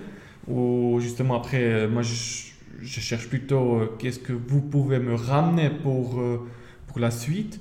ou 0.49 0.99
justement 0.99 1.37
après, 1.37 1.63
euh, 1.63 1.89
moi 1.89 2.01
je, 2.01 2.15
je 2.81 3.01
cherche 3.01 3.29
plutôt 3.29 3.77
euh, 3.77 3.95
qu'est-ce 3.99 4.19
que 4.19 4.33
vous 4.33 4.63
pouvez 4.63 4.99
me 4.99 5.15
ramener 5.15 5.69
pour, 5.69 6.23
pour 6.95 7.01
la 7.01 7.11
suite. 7.11 7.61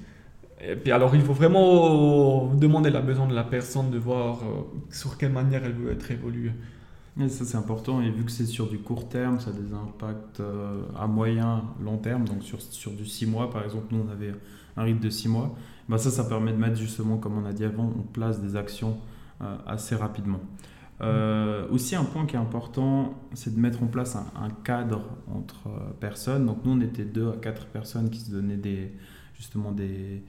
Et 0.61 0.75
puis 0.75 0.91
alors, 0.91 1.15
il 1.15 1.21
faut 1.21 1.33
vraiment 1.33 2.53
demander 2.53 2.91
la 2.91 3.01
besoin 3.01 3.27
de 3.27 3.33
la 3.33 3.43
personne 3.43 3.89
de 3.89 3.97
voir 3.97 4.41
sur 4.91 5.17
quelle 5.17 5.31
manière 5.31 5.65
elle 5.65 5.73
veut 5.73 5.91
être 5.91 6.11
évoluée. 6.11 6.51
Et 7.19 7.29
ça, 7.29 7.45
c'est 7.45 7.57
important. 7.57 8.01
Et 8.01 8.09
vu 8.09 8.23
que 8.23 8.31
c'est 8.31 8.45
sur 8.45 8.67
du 8.67 8.79
court 8.79 9.09
terme, 9.09 9.39
ça 9.39 9.49
a 9.49 9.53
des 9.53 9.73
impacts 9.73 10.39
euh, 10.39 10.81
à 10.97 11.05
moyen, 11.05 11.63
long 11.83 11.97
terme. 11.97 12.25
Donc, 12.27 12.43
sur, 12.43 12.61
sur 12.61 12.91
du 12.91 13.05
6 13.05 13.25
mois, 13.27 13.49
par 13.51 13.63
exemple, 13.63 13.87
nous, 13.91 14.05
on 14.07 14.11
avait 14.11 14.33
un 14.77 14.83
rythme 14.83 14.99
de 14.99 15.09
6 15.09 15.29
mois. 15.29 15.55
Bah, 15.89 15.97
ça, 15.97 16.09
ça 16.09 16.23
permet 16.23 16.51
de 16.51 16.57
mettre 16.57 16.77
justement, 16.77 17.17
comme 17.17 17.37
on 17.37 17.45
a 17.45 17.53
dit 17.53 17.65
avant, 17.65 17.91
on 17.97 18.01
place 18.01 18.41
des 18.41 18.55
actions 18.55 18.97
euh, 19.41 19.57
assez 19.67 19.95
rapidement. 19.95 20.39
Euh, 21.01 21.67
aussi, 21.69 21.95
un 21.95 22.05
point 22.05 22.25
qui 22.25 22.35
est 22.35 22.39
important, 22.39 23.15
c'est 23.33 23.53
de 23.53 23.59
mettre 23.59 23.83
en 23.83 23.87
place 23.87 24.15
un, 24.15 24.25
un 24.39 24.49
cadre 24.49 25.01
entre 25.33 25.69
personnes. 25.99 26.45
Donc, 26.45 26.63
nous, 26.63 26.71
on 26.71 26.81
était 26.81 27.05
deux 27.05 27.29
à 27.29 27.35
quatre 27.35 27.65
personnes 27.65 28.09
qui 28.09 28.19
se 28.19 28.31
donnaient 28.31 28.57
des, 28.57 28.93
justement 29.35 29.71
des 29.71 30.23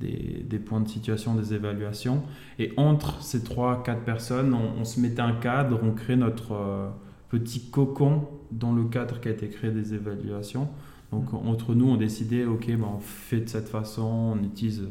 des, 0.00 0.58
points 0.58 0.80
de 0.80 0.88
situation, 0.88 1.34
des 1.34 1.54
évaluations. 1.54 2.22
Et 2.58 2.72
entre 2.76 3.22
ces 3.22 3.42
trois, 3.42 3.82
quatre 3.82 4.02
personnes, 4.02 4.54
on, 4.54 4.84
se 4.84 5.00
mettait 5.00 5.22
un 5.22 5.34
cadre, 5.34 5.80
on 5.82 5.92
crée 5.92 6.16
notre 6.16 6.52
euh, 6.52 6.88
petit 7.28 7.70
cocon 7.70 8.28
dans 8.50 8.72
le 8.72 8.84
cadre 8.84 9.20
qui 9.20 9.28
a 9.28 9.30
été 9.30 9.48
créé 9.48 9.70
des 9.70 9.94
évaluations. 9.94 10.68
Donc 11.12 11.32
mm. 11.32 11.36
entre 11.46 11.74
nous, 11.74 11.88
on 11.88 11.96
décidait, 11.96 12.44
ok, 12.44 12.66
ben, 12.68 12.88
on 12.96 12.98
fait 12.98 13.40
de 13.40 13.48
cette 13.48 13.68
façon, 13.68 14.36
on 14.38 14.42
utilise 14.42 14.88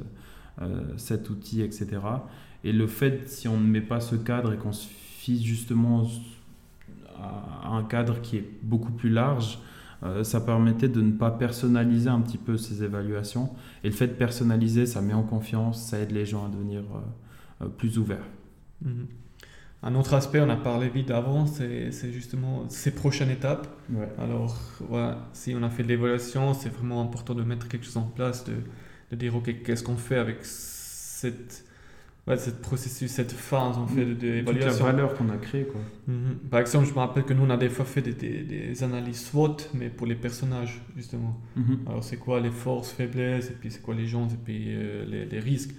euh, 0.61 0.81
cet 0.97 1.29
outil, 1.29 1.61
etc. 1.61 1.87
Et 2.63 2.71
le 2.71 2.87
fait, 2.87 3.27
si 3.27 3.47
on 3.47 3.57
ne 3.57 3.67
met 3.67 3.81
pas 3.81 3.99
ce 3.99 4.15
cadre 4.15 4.53
et 4.53 4.57
qu'on 4.57 4.71
se 4.71 4.87
justement 5.43 6.05
à 7.63 7.69
un 7.69 7.83
cadre 7.83 8.21
qui 8.21 8.37
est 8.37 8.49
beaucoup 8.61 8.91
plus 8.91 9.09
large, 9.09 9.59
euh, 10.03 10.23
ça 10.23 10.41
permettait 10.41 10.89
de 10.89 11.01
ne 11.01 11.11
pas 11.11 11.31
personnaliser 11.31 12.09
un 12.09 12.19
petit 12.19 12.37
peu 12.37 12.57
ces 12.57 12.83
évaluations. 12.83 13.49
Et 13.83 13.89
le 13.89 13.93
fait 13.93 14.07
de 14.07 14.13
personnaliser, 14.13 14.85
ça 14.85 15.01
met 15.01 15.13
en 15.13 15.23
confiance, 15.23 15.81
ça 15.81 15.99
aide 15.99 16.11
les 16.11 16.25
gens 16.25 16.45
à 16.45 16.49
devenir 16.49 16.81
euh, 16.81 17.65
euh, 17.65 17.69
plus 17.69 17.97
ouverts. 17.97 18.25
Mhm. 18.81 19.07
Un 19.85 19.95
autre 19.95 20.13
aspect, 20.13 20.39
on 20.39 20.49
a 20.49 20.55
parlé 20.55 20.87
vite 20.87 21.11
avant, 21.11 21.45
c'est 21.45 21.91
justement 22.13 22.63
ces 22.69 22.95
prochaines 22.95 23.29
étapes. 23.29 23.67
Alors, 24.17 24.57
si 25.33 25.53
on 25.59 25.61
a 25.61 25.69
fait 25.69 25.83
de 25.83 25.89
l'évaluation, 25.89 26.53
c'est 26.53 26.69
vraiment 26.69 27.01
important 27.01 27.35
de 27.35 27.43
mettre 27.43 27.67
quelque 27.67 27.83
chose 27.83 27.97
en 27.97 28.03
place, 28.03 28.45
de, 28.45 28.53
de 29.11 29.15
dire, 29.17 29.35
OK, 29.35 29.53
qu'est-ce 29.61 29.83
qu'on 29.83 29.97
fait 29.97 30.15
avec 30.15 30.37
cette 30.45 31.65
ouais, 32.27 32.37
cette 32.37 32.61
processus, 32.61 33.11
cette 33.11 33.31
phase 33.31 33.77
en 33.77 33.87
fait 33.87 34.05
d'évaluation. 34.05 34.85
la 34.85 34.91
valeur 34.91 35.13
qu'on 35.15 35.29
a 35.29 35.37
créée 35.37 35.65
quoi. 35.65 35.81
Mhm. 36.07 36.35
Par 36.49 36.59
exemple, 36.59 36.87
je 36.87 36.93
me 36.93 36.99
rappelle 36.99 37.23
que 37.23 37.33
nous 37.33 37.43
on 37.43 37.49
a 37.49 37.57
des 37.57 37.69
fois 37.69 37.85
fait 37.85 38.01
des, 38.01 38.13
des, 38.13 38.83
analyses 38.83 39.25
SWOT, 39.25 39.57
mais 39.73 39.89
pour 39.89 40.07
les 40.07 40.15
personnages 40.15 40.81
justement. 40.95 41.39
Mhm. 41.55 41.79
Alors 41.87 42.03
c'est 42.03 42.17
quoi 42.17 42.39
les 42.39 42.51
forces, 42.51 42.91
faiblesses, 42.91 43.49
et 43.49 43.53
puis 43.53 43.71
c'est 43.71 43.81
quoi 43.81 43.95
les 43.95 44.07
gens, 44.07 44.27
et 44.27 44.37
puis 44.43 44.65
euh, 44.67 45.05
les, 45.05 45.25
les, 45.25 45.39
risques. 45.39 45.71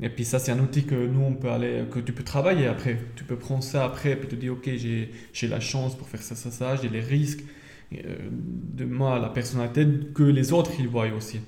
Et 0.00 0.08
puis 0.08 0.24
ça 0.24 0.38
c'est 0.38 0.52
un 0.52 0.58
outil 0.58 0.84
que 0.84 0.94
nous 0.94 1.22
on 1.22 1.34
peut 1.34 1.50
aller, 1.50 1.84
que 1.90 2.00
tu 2.00 2.12
peux 2.12 2.24
travailler 2.24 2.66
après. 2.66 2.98
Tu 3.16 3.24
peux 3.24 3.36
prendre 3.36 3.62
ça 3.62 3.84
après 3.84 4.12
et 4.12 4.16
puis 4.16 4.28
te 4.28 4.34
dire 4.34 4.52
ok 4.52 4.68
j'ai 5.32 5.48
la 5.48 5.60
chance 5.60 5.96
pour 5.96 6.08
faire 6.08 6.22
ça, 6.22 6.34
ça, 6.34 6.50
ça, 6.50 6.76
j'ai 6.76 6.88
les 6.88 7.00
risques 7.00 7.44
euh, 7.92 8.16
de 8.30 8.84
moi, 8.84 9.18
la 9.18 9.28
personnalité 9.28 9.86
que 10.14 10.22
les 10.22 10.52
autres 10.52 10.72
ils 10.78 10.88
voient 10.88 11.12
aussi. 11.16 11.40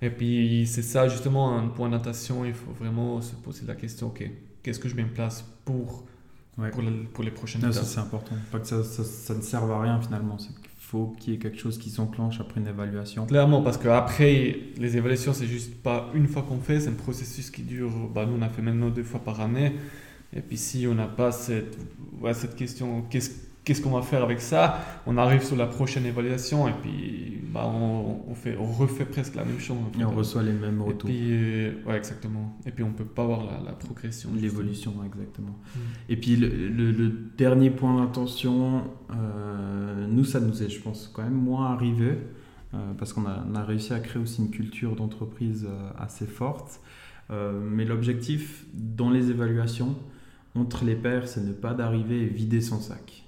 Et 0.00 0.10
puis, 0.10 0.66
c'est 0.66 0.82
ça, 0.82 1.08
justement, 1.08 1.56
un 1.56 1.68
point 1.68 1.88
d'attention. 1.88 2.44
Il 2.44 2.54
faut 2.54 2.72
vraiment 2.72 3.20
se 3.20 3.34
poser 3.34 3.66
la 3.66 3.74
question 3.74 4.08
ok, 4.08 4.30
qu'est-ce 4.62 4.78
que 4.78 4.88
je 4.88 4.94
mets 4.94 5.04
en 5.04 5.08
place 5.08 5.44
pour, 5.64 6.04
pour, 6.56 6.82
pour, 7.12 7.24
les 7.24 7.30
prochaines 7.30 7.62
étapes? 7.62 7.84
c'est 7.84 7.98
important. 7.98 8.36
Pas 8.52 8.60
que 8.60 8.66
ça, 8.66 8.84
ça, 8.84 9.34
ne 9.34 9.40
serve 9.40 9.70
à 9.72 9.80
rien 9.80 10.00
finalement. 10.00 10.36
Il 10.40 10.54
faut 10.78 11.16
qu'il 11.18 11.32
y 11.32 11.36
ait 11.36 11.38
quelque 11.38 11.58
chose 11.58 11.78
qui 11.78 11.90
s'enclenche 11.90 12.40
après 12.40 12.60
une 12.60 12.68
évaluation. 12.68 13.26
Clairement, 13.26 13.60
parce 13.62 13.76
qu'après, 13.76 14.58
les 14.76 14.96
évaluations, 14.96 15.32
c'est 15.32 15.46
juste 15.46 15.74
pas 15.82 16.10
une 16.14 16.28
fois 16.28 16.42
qu'on 16.42 16.60
fait, 16.60 16.80
c'est 16.80 16.90
un 16.90 16.92
processus 16.92 17.50
qui 17.50 17.62
dure. 17.62 17.90
Bah, 18.14 18.24
nous, 18.24 18.36
on 18.38 18.42
a 18.42 18.48
fait 18.48 18.62
maintenant 18.62 18.90
deux 18.90 19.02
fois 19.02 19.20
par 19.20 19.40
année. 19.40 19.74
Et 20.32 20.40
puis, 20.42 20.56
si 20.56 20.86
on 20.86 20.94
n'a 20.94 21.06
pas 21.08 21.32
cette, 21.32 21.76
ouais, 22.20 22.34
cette 22.34 22.54
question, 22.54 23.02
qu'est-ce 23.10 23.47
qu'est-ce 23.68 23.82
qu'on 23.82 23.90
va 23.90 24.00
faire 24.00 24.22
avec 24.22 24.40
ça? 24.40 24.82
On 25.06 25.18
arrive 25.18 25.42
sur 25.42 25.54
la 25.54 25.66
prochaine 25.66 26.06
évaluation 26.06 26.66
et 26.68 26.72
puis 26.72 27.42
bah, 27.52 27.66
on, 27.66 28.34
fait, 28.34 28.56
on 28.56 28.64
refait 28.64 29.04
presque 29.04 29.34
la 29.34 29.44
même 29.44 29.60
chose. 29.60 29.76
Et 30.00 30.04
on 30.04 30.10
reçoit 30.10 30.42
les 30.42 30.54
mêmes 30.54 30.80
retours. 30.80 31.10
Et 31.10 31.12
puis, 31.12 31.28
euh, 31.32 31.72
ouais, 31.86 31.98
exactement. 31.98 32.56
Et 32.64 32.70
puis 32.70 32.82
on 32.82 32.92
peut 32.92 33.04
pas 33.04 33.26
voir 33.26 33.42
la, 33.62 33.72
progression. 33.72 34.30
L'évolution, 34.34 34.94
exactement. 35.04 35.58
Mm. 35.76 35.78
Et 36.08 36.16
puis 36.16 36.36
le, 36.36 37.08
dernier 37.36 37.68
point 37.68 38.02
d'attention, 38.02 38.84
euh, 39.10 40.06
nous, 40.08 40.24
ça 40.24 40.40
nous 40.40 40.62
est, 40.62 40.70
je 40.70 40.80
pense, 40.80 41.10
quand 41.12 41.22
même 41.22 41.32
moins 41.32 41.66
arrivé. 41.66 42.16
Euh, 42.72 42.92
parce 42.98 43.12
qu'on 43.12 43.26
a, 43.26 43.44
a, 43.54 43.64
réussi 43.64 43.92
à 43.92 44.00
créer 44.00 44.20
aussi 44.22 44.40
une 44.40 44.50
culture 44.50 44.96
d'entreprise 44.96 45.68
assez 45.98 46.26
forte. 46.26 46.80
mais 47.30 47.84
l'objectif 47.84 48.64
dans 48.72 49.10
les 49.10 49.30
évaluations, 49.30 49.94
entre 50.54 50.86
les 50.86 50.96
pairs, 50.96 51.28
c'est 51.28 51.44
ne 51.44 51.52
pas 51.52 51.74
d'arriver 51.74 52.22
et 52.22 52.26
vider 52.26 52.62
son 52.62 52.80
sac 52.80 53.27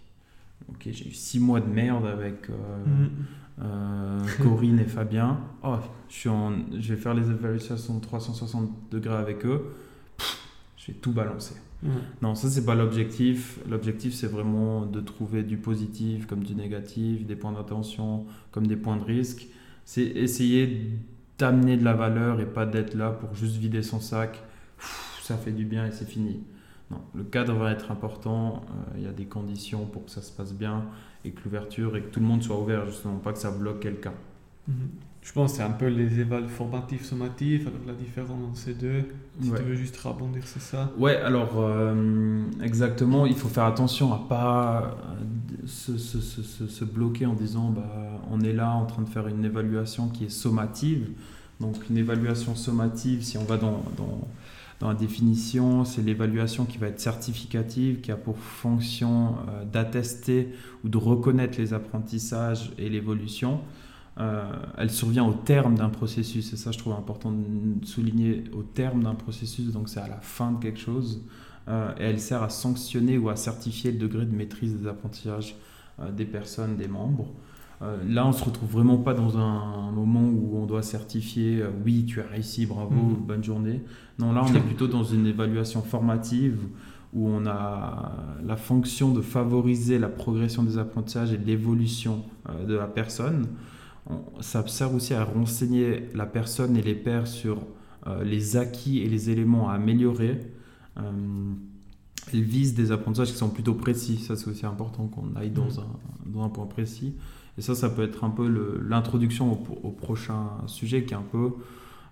ok, 0.71 0.89
j'ai 0.93 1.09
eu 1.09 1.12
six 1.12 1.41
mois 1.41 1.61
de 1.61 1.67
merde 1.67 2.07
avec 2.07 2.49
euh, 2.50 2.55
mm. 2.87 3.11
euh, 3.62 4.21
Corinne 4.43 4.79
et 4.79 4.85
Fabien. 4.85 5.39
Oh, 5.62 5.77
je, 6.09 6.15
suis 6.15 6.29
en, 6.29 6.53
je 6.79 6.95
vais 6.95 7.00
faire 7.00 7.15
les 7.15 7.31
évaluations 7.31 7.97
de 7.97 8.00
360 8.00 8.71
degrés 8.91 9.17
avec 9.17 9.45
eux. 9.45 9.73
je 10.77 10.89
vais 10.89 10.99
tout 10.99 11.12
balancer. 11.12 11.57
Mm. 11.83 11.89
Non, 12.23 12.35
ça, 12.35 12.49
c'est 12.49 12.65
pas 12.65 12.75
l'objectif. 12.75 13.59
L'objectif, 13.69 14.15
c'est 14.15 14.27
vraiment 14.27 14.87
de 14.87 15.00
trouver 15.00 15.43
du 15.43 15.57
positif 15.57 16.27
comme 16.27 16.45
du 16.45 16.55
négatif, 16.55 17.27
des 17.27 17.37
points 17.37 17.53
d'attention 17.53 18.27
comme 18.50 18.67
des 18.67 18.77
points 18.77 18.97
de 18.97 19.05
risque. 19.05 19.47
C'est 19.85 20.05
essayer 20.05 20.91
d'amener 21.39 21.77
de 21.77 21.85
la 21.85 21.95
valeur 21.95 22.41
et 22.41 22.47
pas 22.47 22.67
d'être 22.67 22.95
là 22.95 23.11
pour 23.11 23.35
juste 23.35 23.57
vider 23.57 23.83
son 23.83 24.00
sac. 24.00 24.41
ça 25.23 25.37
fait 25.37 25.53
du 25.53 25.65
bien 25.65 25.87
et 25.87 25.91
c'est 25.91 26.09
fini. 26.09 26.41
Non, 26.91 26.99
le 27.15 27.23
cadre 27.25 27.55
va 27.55 27.71
être 27.71 27.91
important, 27.91 28.65
euh, 28.69 28.97
il 28.97 29.05
y 29.05 29.07
a 29.07 29.13
des 29.13 29.27
conditions 29.27 29.87
pour 29.87 30.05
que 30.07 30.11
ça 30.11 30.23
se 30.23 30.33
passe 30.33 30.53
bien 30.53 30.85
et 31.25 31.31
que 31.31 31.41
l'ouverture 31.45 31.97
et 31.97 32.03
que 32.03 32.09
tout 32.09 32.21
le 32.21 32.27
monde 32.27 32.43
soit 32.43 32.59
ouvert, 32.59 32.85
justement, 32.87 33.17
pas 33.17 33.33
que 33.33 33.39
ça 33.39 33.51
bloque 33.51 33.81
quelqu'un. 33.81 34.15
Mhm. 34.67 34.75
Je 35.23 35.33
pense 35.33 35.53
que 35.53 35.57
c'est 35.59 35.63
un 35.63 35.71
peu 35.71 35.87
les 35.87 36.19
évals 36.19 36.49
formatifs, 36.49 37.05
sommatifs, 37.05 37.67
avec 37.67 37.87
la 37.87 37.93
différence 37.93 38.43
entre 38.43 38.57
ces 38.57 38.73
deux. 38.73 39.05
Si 39.41 39.51
tu 39.51 39.63
veux 39.63 39.75
juste 39.75 39.97
rebondir, 39.99 40.43
c'est 40.47 40.63
ça? 40.63 40.91
Ouais, 40.99 41.17
alors 41.17 41.53
euh, 41.59 42.43
exactement, 42.63 43.27
il 43.27 43.35
faut 43.35 43.49
faire 43.49 43.67
attention 43.67 44.15
à 44.15 44.19
pas 44.29 44.97
euh, 45.11 45.67
se, 45.67 45.99
se, 45.99 46.21
se, 46.21 46.67
se, 46.67 46.85
bloquer 46.85 47.27
en 47.27 47.35
disant 47.35 47.69
bah, 47.69 47.83
on 48.31 48.41
est 48.41 48.55
là 48.55 48.71
en 48.71 48.87
train 48.87 49.03
de 49.03 49.09
faire 49.09 49.29
une 49.29 49.45
évaluation 49.45 50.09
qui 50.09 50.25
est 50.25 50.31
sommative. 50.31 51.11
Donc 51.61 51.77
une 51.91 51.99
évaluation 51.99 52.57
sommative, 52.57 53.23
si 53.23 53.37
on 53.37 53.45
va 53.45 53.59
dans, 53.59 53.83
dans 53.99 54.27
dans 54.81 54.89
la 54.89 54.95
définition, 54.95 55.85
c'est 55.85 56.01
l'évaluation 56.01 56.65
qui 56.65 56.79
va 56.79 56.89
être 56.89 57.01
certificative, 57.01 58.01
qui 58.01 58.11
a 58.11 58.17
pour 58.17 58.39
fonction 58.39 59.37
euh, 59.49 59.65
d'attester 59.67 60.55
ou 60.83 60.89
de 60.89 60.97
reconnaître 60.97 61.59
les 61.59 61.75
apprentissages 61.75 62.73
et 62.79 62.89
l'évolution. 62.89 63.61
Euh, 64.19 64.43
elle 64.79 64.91
survient 64.91 65.25
au 65.25 65.35
terme 65.35 65.75
d'un 65.75 65.91
processus, 65.91 66.55
et 66.55 66.57
ça 66.57 66.73
je 66.73 66.79
trouve 66.79 66.95
important 66.95 67.31
de 67.31 67.85
souligner 67.85 68.45
au 68.55 68.63
terme 68.63 69.03
d'un 69.03 69.15
processus, 69.15 69.71
donc 69.71 69.91
c'est 69.91 70.01
à 70.01 70.09
la 70.09 70.21
fin 70.23 70.53
de 70.53 70.63
quelque 70.63 70.81
chose, 70.81 71.23
euh, 71.69 71.93
et 72.01 72.05
elle 72.05 72.19
sert 72.19 72.43
à 72.43 72.49
sanctionner 72.49 73.19
ou 73.19 73.29
à 73.29 73.37
certifier 73.37 73.93
le 73.93 73.99
degré 73.99 74.25
de 74.25 74.35
maîtrise 74.35 74.75
des 74.77 74.89
apprentissages 74.89 75.57
des 76.17 76.25
personnes, 76.25 76.79
des 76.79 76.89
membres. 76.89 77.29
Euh, 77.83 77.97
là, 78.07 78.27
on 78.27 78.33
se 78.33 78.45
retrouve 78.45 78.71
vraiment 78.71 78.99
pas 78.99 79.15
dans 79.15 79.39
un, 79.39 79.91
moment 79.91 80.23
où 80.23 80.57
on 80.57 80.67
doit 80.67 80.83
certifier 80.83 81.61
euh, 81.61 81.71
oui, 81.85 82.05
tu 82.07 82.21
as 82.21 82.27
réussi, 82.27 82.65
bravo, 82.65 82.95
mhm. 82.95 83.17
bonne 83.27 83.45
journée. 83.45 83.83
Non, 84.19 84.33
là, 84.33 84.45
on 84.49 84.55
est 84.55 84.61
plutôt 84.61 84.87
dans 84.87 85.05
une 85.05 85.27
évaluation 85.27 85.83
formative 85.83 86.59
où 87.13 87.29
on 87.29 87.45
a 87.47 88.13
la 88.45 88.57
fonction 88.57 89.13
de 89.13 89.21
favoriser 89.21 89.99
la 89.99 90.09
progression 90.09 90.63
des 90.63 90.79
apprentissages 90.79 91.33
et 91.33 91.39
l'évolution 91.39 92.23
euh, 92.49 92.67
de 92.67 92.75
la 92.75 92.87
personne. 92.87 93.49
ça 94.41 94.67
sert 94.67 94.95
aussi 94.95 95.15
à 95.15 95.25
renseigner 95.25 96.09
la 96.15 96.27
personne 96.27 96.77
et 96.77 96.83
les 96.83 96.95
pairs 96.95 97.27
sur 97.27 97.59
les 98.25 98.57
acquis 98.57 99.01
et 99.01 99.09
les 99.09 99.29
éléments 99.29 99.69
à 99.69 99.75
améliorer. 99.75 100.41
elles 100.97 102.43
visent 102.43 102.75
des 102.75 102.93
apprentissages 102.93 103.33
qui 103.33 103.37
sont 103.39 103.51
plutôt 103.51 103.75
précis. 103.75 104.17
Ça, 104.17 104.37
c'est 104.37 104.49
aussi 104.49 104.65
important 104.65 105.07
qu'on 105.07 105.37
aille 105.37 105.51
dans, 105.51 105.65
Mhm. 105.65 105.85
un, 106.27 106.31
dans 106.31 106.45
un 106.45 106.49
point 106.49 106.67
précis. 106.67 107.15
Et 107.59 107.62
ça, 107.62 107.75
ça 107.75 107.90
peut 107.90 108.02
être 108.02 108.25
un 108.25 108.30
peu 108.30 108.49
l'introduction 108.88 109.52
au, 109.52 109.90
prochain 109.90 110.49
sujet 110.66 111.04
qui 111.04 111.14
est 111.14 111.16
un 111.16 111.25
peu 111.30 111.50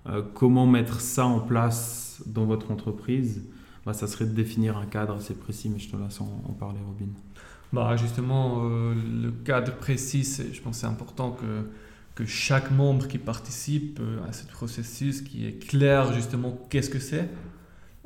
euh, 0.08 0.22
comment 0.34 0.66
mettre 0.66 1.00
ça 1.00 1.26
en 1.26 1.40
place 1.40 2.22
dans 2.26 2.44
votre 2.44 2.70
entreprise. 2.70 3.42
Bah, 3.86 3.92
ça 3.92 4.06
serait 4.06 4.26
de 4.26 4.32
définir 4.32 4.76
un 4.76 4.86
cadre 4.86 5.14
assez 5.14 5.34
précis, 5.34 5.68
mais 5.70 5.78
je 5.78 5.88
te 5.88 5.96
laisse 5.96 6.20
en, 6.20 6.26
parler, 6.58 6.78
Robin. 6.86 7.10
Bah, 7.72 7.96
justement, 7.96 8.64
euh, 8.64 8.94
le 8.94 9.30
cadre 9.30 9.74
précis, 9.76 10.24
je 10.52 10.60
pense 10.60 10.76
que 10.76 10.80
c'est 10.80 10.86
important 10.86 11.32
que, 11.32 11.68
que 12.14 12.26
chaque 12.26 12.70
membre 12.70 13.06
qui 13.08 13.18
participe 13.18 14.00
euh, 14.00 14.18
à 14.28 14.32
ce 14.32 14.46
processus, 14.46 15.22
qui 15.22 15.46
est 15.46 15.66
clair 15.66 16.12
justement 16.12 16.58
qu'est-ce 16.68 16.90
que 16.90 16.98
c'est 16.98 17.28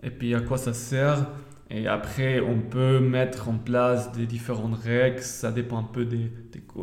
et 0.03 0.11
puis 0.11 0.35
à 0.35 0.41
quoi 0.41 0.59
ça 0.59 0.75
sert. 0.75 1.27
Et 1.75 1.87
après, 1.87 2.41
on 2.41 2.59
peut 2.59 3.01
mettre 3.01 3.49
en 3.49 3.55
place 3.55 4.13
des 4.13 4.27
différentes 4.27 4.79
règles. 4.85 5.23
Ça 5.23 5.51
dépend 5.51 5.79
un 5.79 5.89
peu 5.91 6.05
des, 6.05 6.31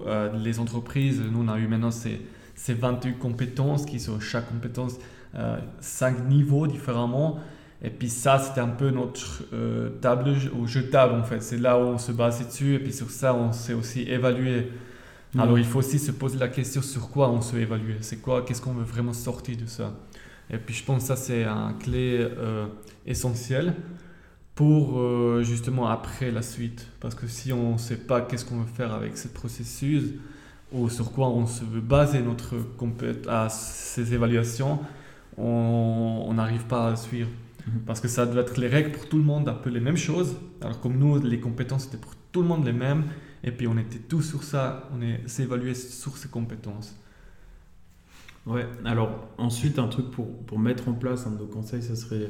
euh, 0.08 0.36
les 0.36 0.60
entreprises. 0.60 1.22
Nous, 1.22 1.43
on 1.43 1.48
a 1.48 1.60
eu 1.60 1.67
maintenant 1.67 1.91
ces, 1.91 2.19
ces 2.55 2.74
28 2.74 3.19
compétences 3.19 3.86
qui 3.86 4.00
sont 4.00 4.19
chaque 4.19 4.50
compétence 4.50 4.96
euh, 5.36 5.60
5 5.79 6.27
niveaux 6.27 6.65
différemment. 6.65 7.39
Et 7.84 7.91
puis 7.91 8.10
ça, 8.10 8.39
c'était 8.39 8.62
un 8.62 8.67
peu 8.67 8.89
notre 8.89 9.43
euh, 9.53 9.89
table 10.01 10.34
au 10.60 10.65
jeu 10.65 10.81
de 10.81 10.88
table 10.88 11.13
en 11.13 11.24
fait. 11.24 11.41
C'est 11.41 11.60
là 11.60 11.77
où 11.77 11.84
on 11.84 11.98
se 11.98 12.12
base 12.12 12.46
dessus 12.46 12.74
et 12.74 12.79
puis 12.79 12.91
sur 12.91 13.12
ça, 13.12 13.34
on 13.34 13.51
sait 13.51 13.74
aussi 13.74 14.01
évaluer. 14.01 14.72
Alors 15.38 15.60
il 15.60 15.63
faut 15.63 15.79
aussi 15.79 16.00
se 16.00 16.12
poser 16.12 16.39
la 16.39 16.48
question 16.48 16.81
sur 16.81 17.10
quoi 17.10 17.29
on 17.29 17.41
se 17.41 17.55
veut 17.55 17.62
évaluer. 17.62 17.98
C'est 18.01 18.17
quoi, 18.17 18.41
qu'est-ce 18.41 18.62
qu'on 18.62 18.74
veut 18.74 18.84
vraiment 18.84 19.13
sortir 19.13 19.55
de 19.55 19.67
ça? 19.67 19.93
Et 20.50 20.58
puis 20.58 20.74
je 20.74 20.84
pense 20.84 21.03
que 21.03 21.08
ça 21.08 21.15
c'est 21.15 21.43
un 21.43 21.74
clé 21.74 22.17
euh, 22.19 22.65
essentiel 23.05 23.75
pour 24.59 24.99
euh, 24.99 25.41
justement 25.41 25.87
après 25.87 26.31
la 26.31 26.41
suite. 26.41 26.85
Parce 26.99 27.15
que 27.15 27.27
si 27.27 27.53
on 27.53 27.73
ne 27.73 27.77
sait 27.77 27.95
pas 27.95 28.19
qu'est-ce 28.19 28.43
qu'on 28.43 28.59
veut 28.59 28.67
faire 28.67 28.93
avec 28.93 29.17
ce 29.17 29.29
processus 29.29 30.03
ou 30.73 30.89
sur 30.89 31.13
quoi 31.13 31.29
on 31.29 31.47
se 31.47 31.63
veut 31.63 31.79
baser 31.79 32.19
notre 32.19 32.57
compét 32.75 33.25
à 33.29 33.47
ces 33.47 34.13
évaluations, 34.13 34.79
on 35.37 36.33
n'arrive 36.33 36.65
pas 36.65 36.89
à 36.89 36.97
suivre. 36.97 37.29
Mhm. 37.65 37.83
Parce 37.85 38.01
que 38.01 38.09
ça 38.09 38.25
doit 38.25 38.41
être 38.41 38.59
les 38.59 38.67
règles 38.67 38.91
pour 38.91 39.07
tout 39.07 39.17
le 39.17 39.23
monde, 39.23 39.47
un 39.47 39.53
peu 39.53 39.69
les 39.69 39.79
mêmes 39.79 39.95
choses. 39.95 40.35
Alors 40.59 40.81
comme 40.81 40.97
nous, 40.97 41.17
les 41.19 41.39
compétences 41.39 41.85
étaient 41.85 41.95
pour 41.95 42.15
tout 42.33 42.41
le 42.41 42.47
monde 42.49 42.65
les 42.65 42.73
mêmes. 42.73 43.05
Et 43.45 43.53
puis 43.53 43.65
on 43.65 43.77
était 43.77 43.99
tous 43.99 44.23
sur 44.23 44.43
ça, 44.43 44.89
on 44.93 45.01
est 45.01 45.25
s'évaluait 45.25 45.73
sur 45.73 46.17
ces 46.17 46.27
compétences. 46.27 46.97
Ouais, 48.45 48.67
alors 48.83 49.29
ensuite, 49.37 49.79
un 49.79 49.87
truc 49.87 50.11
pour, 50.11 50.27
pour 50.43 50.59
mettre 50.59 50.89
en 50.89 50.93
place 50.95 51.25
un 51.27 51.31
de 51.31 51.37
nos 51.37 51.47
conseils, 51.47 51.81
ça 51.81 51.95
serait 51.95 52.29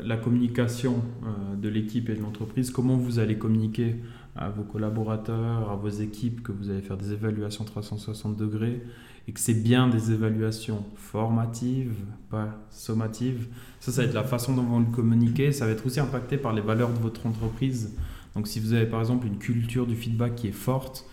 la 0.00 0.16
communication 0.16 1.02
euh, 1.24 1.56
de 1.56 1.68
l'équipe 1.68 2.08
et 2.08 2.14
de 2.14 2.20
l'entreprise. 2.20 2.70
Comment 2.70 2.96
vous 2.96 3.18
allez 3.18 3.38
communiquer 3.38 3.96
à 4.36 4.48
vos 4.48 4.62
collaborateurs, 4.62 5.70
à 5.70 5.76
vos 5.76 5.88
équipes, 5.88 6.42
que 6.42 6.52
vous 6.52 6.70
allez 6.70 6.80
faire 6.80 6.96
des 6.96 7.12
évaluations 7.12 7.64
360 7.64 8.36
degrés 8.36 8.82
et 9.28 9.32
que 9.32 9.38
c'est 9.38 9.62
bien 9.62 9.88
des 9.88 10.10
évaluations 10.10 10.84
formatives, 10.96 11.94
pas 12.30 12.58
sommatives? 12.70 13.48
Ça, 13.80 13.92
ça 13.92 14.02
va 14.02 14.08
être 14.08 14.14
la 14.14 14.24
façon 14.24 14.54
dont 14.54 14.62
vous 14.62 14.80
le 14.80 14.86
communiquez. 14.86 15.52
Ça 15.52 15.66
va 15.66 15.72
être 15.72 15.86
aussi 15.86 16.00
impacté 16.00 16.36
par 16.36 16.52
les 16.52 16.62
valeurs 16.62 16.92
de 16.92 16.98
votre 16.98 17.26
entreprise. 17.26 17.94
Donc 18.34 18.48
si 18.48 18.60
vous 18.60 18.72
avez 18.72 18.86
par 18.86 19.00
exemple 19.00 19.26
une 19.26 19.38
culture 19.38 19.86
du 19.86 19.94
feedback 19.94 20.34
qui 20.34 20.48
est 20.48 20.52
forte, 20.52 21.06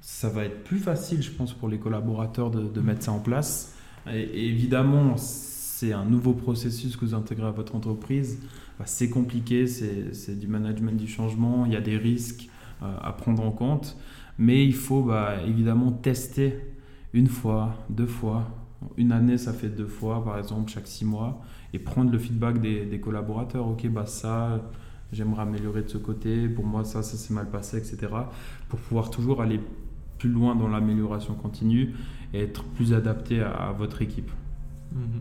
ça 0.00 0.28
va 0.28 0.44
être 0.44 0.62
plus 0.62 0.78
facile, 0.78 1.22
je 1.22 1.30
pense, 1.30 1.52
pour 1.52 1.68
les 1.68 1.78
collaborateurs 1.78 2.50
de, 2.50 2.80
mettre 2.80 3.02
ça 3.02 3.12
en 3.12 3.18
place. 3.18 3.74
Et 4.12 4.48
évidemment, 4.48 5.16
c'est 5.78 5.92
un 5.92 6.06
nouveau 6.06 6.32
processus 6.32 6.96
que 6.96 7.04
vous 7.04 7.14
intégrez 7.14 7.48
à 7.48 7.50
votre 7.50 7.74
entreprise. 7.74 8.38
Bah, 8.78 8.86
c'est 8.86 9.10
compliqué, 9.10 9.66
c'est 9.66 10.38
du 10.38 10.46
management 10.46 10.96
du 10.96 11.06
changement, 11.06 11.66
il 11.66 11.72
y 11.72 11.76
a 11.76 11.82
des 11.82 11.98
risques 11.98 12.48
euh, 12.82 12.96
à 13.02 13.12
prendre 13.12 13.42
en 13.42 13.50
compte. 13.50 13.98
Mais 14.38 14.64
il 14.64 14.74
faut 14.74 15.02
bah, 15.02 15.34
évidemment 15.46 15.92
tester 15.92 16.54
une 17.12 17.26
fois, 17.26 17.74
deux 17.90 18.06
fois. 18.06 18.48
Une 18.96 19.12
année, 19.12 19.36
ça 19.36 19.52
fait 19.52 19.68
deux 19.68 19.86
fois, 19.86 20.24
par 20.24 20.38
exemple, 20.38 20.70
chaque 20.70 20.86
six 20.86 21.04
mois. 21.04 21.42
Et 21.74 21.78
prendre 21.78 22.10
le 22.10 22.18
feedback 22.18 22.58
des, 22.58 22.98
collaborateurs. 22.98 23.68
Ok, 23.68 23.86
bah 23.88 24.06
ça, 24.06 24.62
j'aimerais 25.12 25.42
améliorer 25.42 25.82
de 25.82 25.88
ce 25.88 25.98
côté. 25.98 26.48
Pour 26.48 26.64
moi, 26.64 26.84
ça, 26.84 27.02
ça 27.02 27.18
s'est 27.18 27.34
mal 27.34 27.50
passé, 27.50 27.76
etc. 27.76 27.98
Pour 28.70 28.78
pouvoir 28.78 29.10
toujours 29.10 29.42
aller 29.42 29.60
plus 30.16 30.30
loin 30.30 30.54
dans 30.56 30.68
l'amélioration 30.68 31.34
continue 31.34 31.94
et 32.32 32.40
être 32.40 32.64
plus 32.64 32.94
adapté 32.94 33.42
à, 33.42 33.50
à 33.50 33.72
votre 33.72 34.00
équipe. 34.00 34.30
Mhm. 34.92 35.20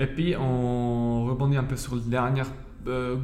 Et 0.00 0.06
puis 0.06 0.34
on 0.36 1.26
rebondit 1.26 1.56
un 1.58 1.64
peu 1.64 1.76
sur 1.76 1.94
le 1.94 2.00
dernier 2.00 2.42
euh, 2.88 3.16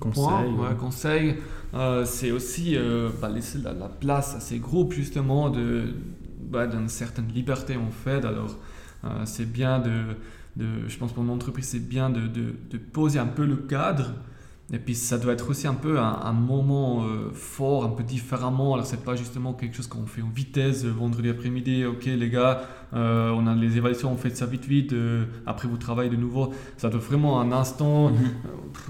Conseil. 0.00 0.14
point, 0.24 0.44
ouais, 0.44 0.74
conseil. 0.76 1.36
Euh, 1.74 2.04
c'est 2.04 2.30
aussi 2.32 2.76
euh, 2.76 3.10
bah, 3.20 3.28
laisser 3.30 3.58
la, 3.58 3.72
la 3.72 3.88
place 3.88 4.34
à 4.34 4.40
ces 4.40 4.58
groupes 4.58 4.92
justement 4.92 5.50
de 5.50 5.94
bah, 6.40 6.66
d'une 6.66 6.88
certaine 6.88 7.28
liberté 7.28 7.76
en 7.76 7.90
fait. 7.90 8.24
Alors 8.24 8.56
euh, 9.04 9.22
c'est 9.26 9.50
bien 9.50 9.78
de, 9.78 10.16
de, 10.56 10.88
je 10.88 10.98
pense 10.98 11.12
pour 11.12 11.22
mon 11.24 11.34
entreprise 11.34 11.66
c'est 11.68 11.86
bien 11.88 12.10
de, 12.10 12.26
de, 12.26 12.54
de 12.70 12.78
poser 12.78 13.18
un 13.18 13.26
peu 13.26 13.46
le 13.46 13.56
cadre. 13.56 14.12
Et 14.72 14.78
puis 14.80 14.96
ça 14.96 15.16
doit 15.16 15.32
être 15.32 15.48
aussi 15.48 15.68
un 15.68 15.74
peu 15.74 16.00
un, 16.00 16.20
un 16.24 16.32
moment 16.32 17.04
euh, 17.04 17.30
fort, 17.32 17.84
un 17.84 17.90
peu 17.90 18.02
différemment. 18.02 18.74
Alors 18.74 18.84
c'est 18.84 19.04
pas 19.04 19.14
justement 19.14 19.52
quelque 19.52 19.76
chose 19.76 19.86
qu'on 19.86 20.06
fait 20.06 20.22
en 20.22 20.28
vitesse 20.28 20.84
euh, 20.84 20.90
vendredi 20.90 21.28
après-midi. 21.28 21.84
Ok 21.84 22.06
les 22.06 22.30
gars, 22.30 22.62
euh, 22.92 23.30
on 23.30 23.46
a 23.46 23.54
les 23.54 23.76
évaluations, 23.76 24.12
on 24.12 24.16
fait 24.16 24.34
ça 24.36 24.44
vite 24.44 24.64
vite. 24.64 24.92
après 25.46 25.68
vous 25.68 25.76
travaillez 25.76 26.10
de 26.10 26.16
nouveau. 26.16 26.52
Ça 26.78 26.88
doit 26.88 27.00
vraiment 27.00 27.40
un 27.40 27.52
instant. 27.52 28.10
Mhm. 28.10 28.16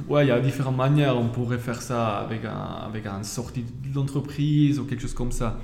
Ouais, 0.09 0.25
il 0.25 0.29
y 0.29 0.33
a 0.33 0.41
différentes 0.41 0.79
manières. 0.79 1.19
On 1.19 1.29
pourrait 1.29 1.59
faire 1.59 1.83
ça 1.83 2.19
avec 2.19 2.47
un 2.47 2.87
avec 2.87 3.05
un 3.05 3.23
sortie 3.23 3.63
de 3.63 3.95
l'entreprise 3.95 4.79
ou 4.79 4.85
quelque 4.85 5.03
chose 5.03 5.15
comme 5.15 5.33
ça. 5.33 5.59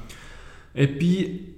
Et 0.75 0.89
puis 0.89 1.55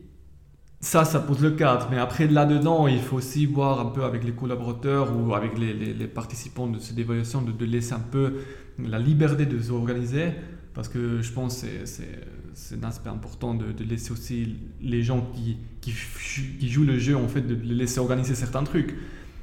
ça, 0.85 1.07
ça 1.07 1.19
pose 1.19 1.41
le 1.41 1.53
cadre. 1.53 1.89
Mais 1.91 1.99
après, 1.99 2.27
là-dedans, 2.27 2.87
il 2.87 3.01
faut 3.01 3.17
aussi 3.17 3.47
voir 3.47 3.81
un 3.81 3.87
peu 3.87 4.05
avec 4.05 4.23
les 4.23 4.33
collaborateurs 4.33 5.17
ou 5.17 5.35
avec 5.35 5.59
les, 5.59 6.07
participants 6.07 6.67
de 6.67 6.79
cette 6.79 6.99
évaluation 6.99 7.41
de, 7.41 7.65
laisser 7.65 7.95
un 7.95 8.01
peu 8.01 8.35
la 8.79 8.99
liberté 8.99 9.47
de 9.47 9.59
s'organiser. 9.61 10.33
Parce 10.75 10.89
que 10.89 11.23
je 11.23 11.33
pense 11.33 11.63
que 11.63 11.87
c'est- 11.87 12.77
un 12.77 12.85
aspect 12.85 13.09
important 13.09 13.55
de, 13.55 13.83
laisser 13.83 14.13
aussi 14.13 14.57
les 14.83 15.03
gens 15.03 15.27
qui, 15.35 15.57
qui, 15.81 16.69
jouent 16.69 16.85
le 16.85 16.99
jeu, 16.99 17.17
en 17.17 17.29
fait, 17.29 17.41
de 17.41 17.55
laisser 17.73 17.99
organiser 17.99 18.35
certains 18.35 18.63
trucs. 18.63 18.95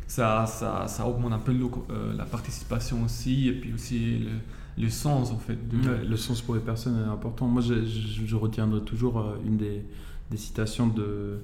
Ça, 0.08 0.46
ça, 0.46 0.86
ça 0.88 1.08
augmente 1.08 1.34
un 1.34 1.40
peu 1.40 1.54
euh, 1.54 2.14
la 2.16 2.26
participation 2.26 3.04
aussi, 3.04 3.48
et 3.48 3.54
puis 3.54 3.74
aussi 3.74 4.20
le, 4.20 4.84
le 4.84 4.90
sens, 4.90 5.32
en 5.32 5.40
fait. 5.40 5.58
Le 6.08 6.18
sens 6.18 6.42
pour 6.42 6.54
les 6.54 6.62
personnes 6.62 7.02
est 7.04 7.12
important. 7.12 7.48
Moi, 7.48 7.64
je 7.64 8.36
retiendrai 8.36 8.82
toujours 8.82 9.20
euh, 9.20 9.38
une 9.46 9.58
des, 9.58 9.84
des 10.32 10.38
citations 10.38 10.88
de 10.88 11.42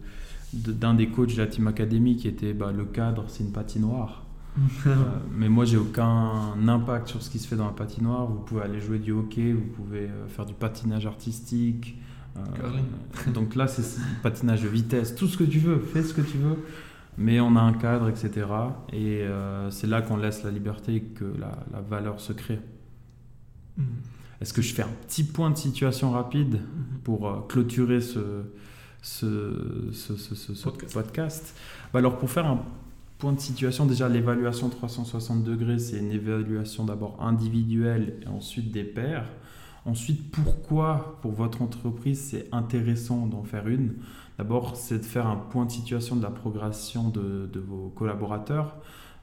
d'un 0.54 0.94
des 0.96 1.10
coachs 1.10 1.34
de 1.36 1.38
la 1.42 1.48
Team 1.48 1.68
Academy 1.68 2.16
qui 2.16 2.28
était 2.28 2.54
bah, 2.54 2.72
le 2.72 2.86
cadre, 2.86 3.26
c'est 3.28 3.44
une 3.44 3.52
patinoire. 3.52 4.24
Euh, 4.88 4.96
mais 5.38 5.50
moi, 5.50 5.66
j'ai 5.66 5.78
aucun 5.78 6.56
impact 6.68 7.10
sur 7.10 7.22
ce 7.22 7.30
qui 7.30 7.38
se 7.38 7.48
fait 7.48 7.56
dans 7.58 7.68
la 7.68 7.74
patinoire. 7.74 8.26
Vous 8.26 8.40
pouvez 8.40 8.62
aller 8.64 8.80
jouer 8.82 8.98
du 8.98 9.12
hockey, 9.12 9.54
vous 9.54 9.62
pouvez 9.76 10.08
euh, 10.10 10.28
faire 10.30 10.46
du 10.48 10.56
patinage 10.56 11.06
artistique. 11.06 11.96
euh, 12.38 13.32
donc 13.34 13.54
là, 13.56 13.68
c'est 13.68 14.00
patinage 14.24 14.64
de 14.64 14.68
vitesse, 14.68 15.14
tout 15.16 15.28
ce 15.28 15.38
que 15.38 15.44
tu 15.44 15.60
veux, 15.60 15.78
fais 15.80 16.02
ce 16.02 16.14
que 16.14 16.22
tu 16.22 16.38
veux. 16.38 16.58
Mais 17.20 17.40
on 17.40 17.56
a 17.56 17.62
un 17.62 17.74
cadre, 17.74 18.10
etc. 18.10 18.48
Et 18.94 19.22
euh, 19.24 19.70
c'est 19.70 19.88
là 19.88 20.02
qu'on 20.02 20.18
laisse 20.18 20.44
la 20.44 20.50
liberté 20.52 20.96
et 20.96 21.02
que 21.02 21.26
la, 21.40 21.52
la 21.72 21.82
valeur 21.82 22.20
se 22.20 22.34
crée. 22.34 22.60
Mhm. 23.78 23.86
Est-ce 24.42 24.54
que 24.54 24.62
je 24.62 24.74
fais 24.74 24.84
un 24.84 24.94
petit 25.08 25.24
point 25.24 25.50
de 25.52 25.58
situation 25.58 26.12
rapide 26.12 26.54
Mhm. 26.56 27.00
pour 27.04 27.28
euh, 27.28 27.42
clôturer 27.48 28.02
ce, 28.02 28.20
ce, 29.08 29.90
ce, 29.94 30.36
ce- 30.36 30.54
ce- 30.54 30.70
podcast, 30.94 31.56
Bah 31.94 32.00
Alors 32.00 32.18
pour 32.18 32.30
faire 32.30 32.46
un 32.46 32.60
point 33.18 33.34
de 33.34 33.40
situation, 33.40 33.86
déjà 33.86 34.10
l'évaluation 34.10 34.70
360 34.70 35.44
degrés, 35.44 35.80
c'est 35.80 35.98
une 36.00 36.12
évaluation 36.12 36.86
d'abord 36.86 37.18
individuelle 37.22 38.16
et 38.24 38.28
ensuite 38.28 38.72
des 38.72 38.84
pairs. 38.84 39.28
Ensuite, 39.86 40.32
pourquoi 40.32 41.18
pour 41.22 41.32
votre 41.32 41.62
entreprise 41.62 42.20
c'est 42.20 42.48
intéressant 42.52 43.26
d'en 43.28 43.44
faire 43.44 43.68
une? 43.68 43.94
D'abord, 44.38 44.76
c'est 44.76 45.00
de 45.00 45.06
faire 45.06 45.26
un 45.28 45.38
point 45.38 45.66
de 45.66 45.72
situation 45.72 46.16
de 46.16 46.22
la 46.24 46.30
progression 46.30 47.10
de, 47.10 47.50
de 47.52 47.60
vos 47.60 47.90
collaborateurs. 47.96 48.76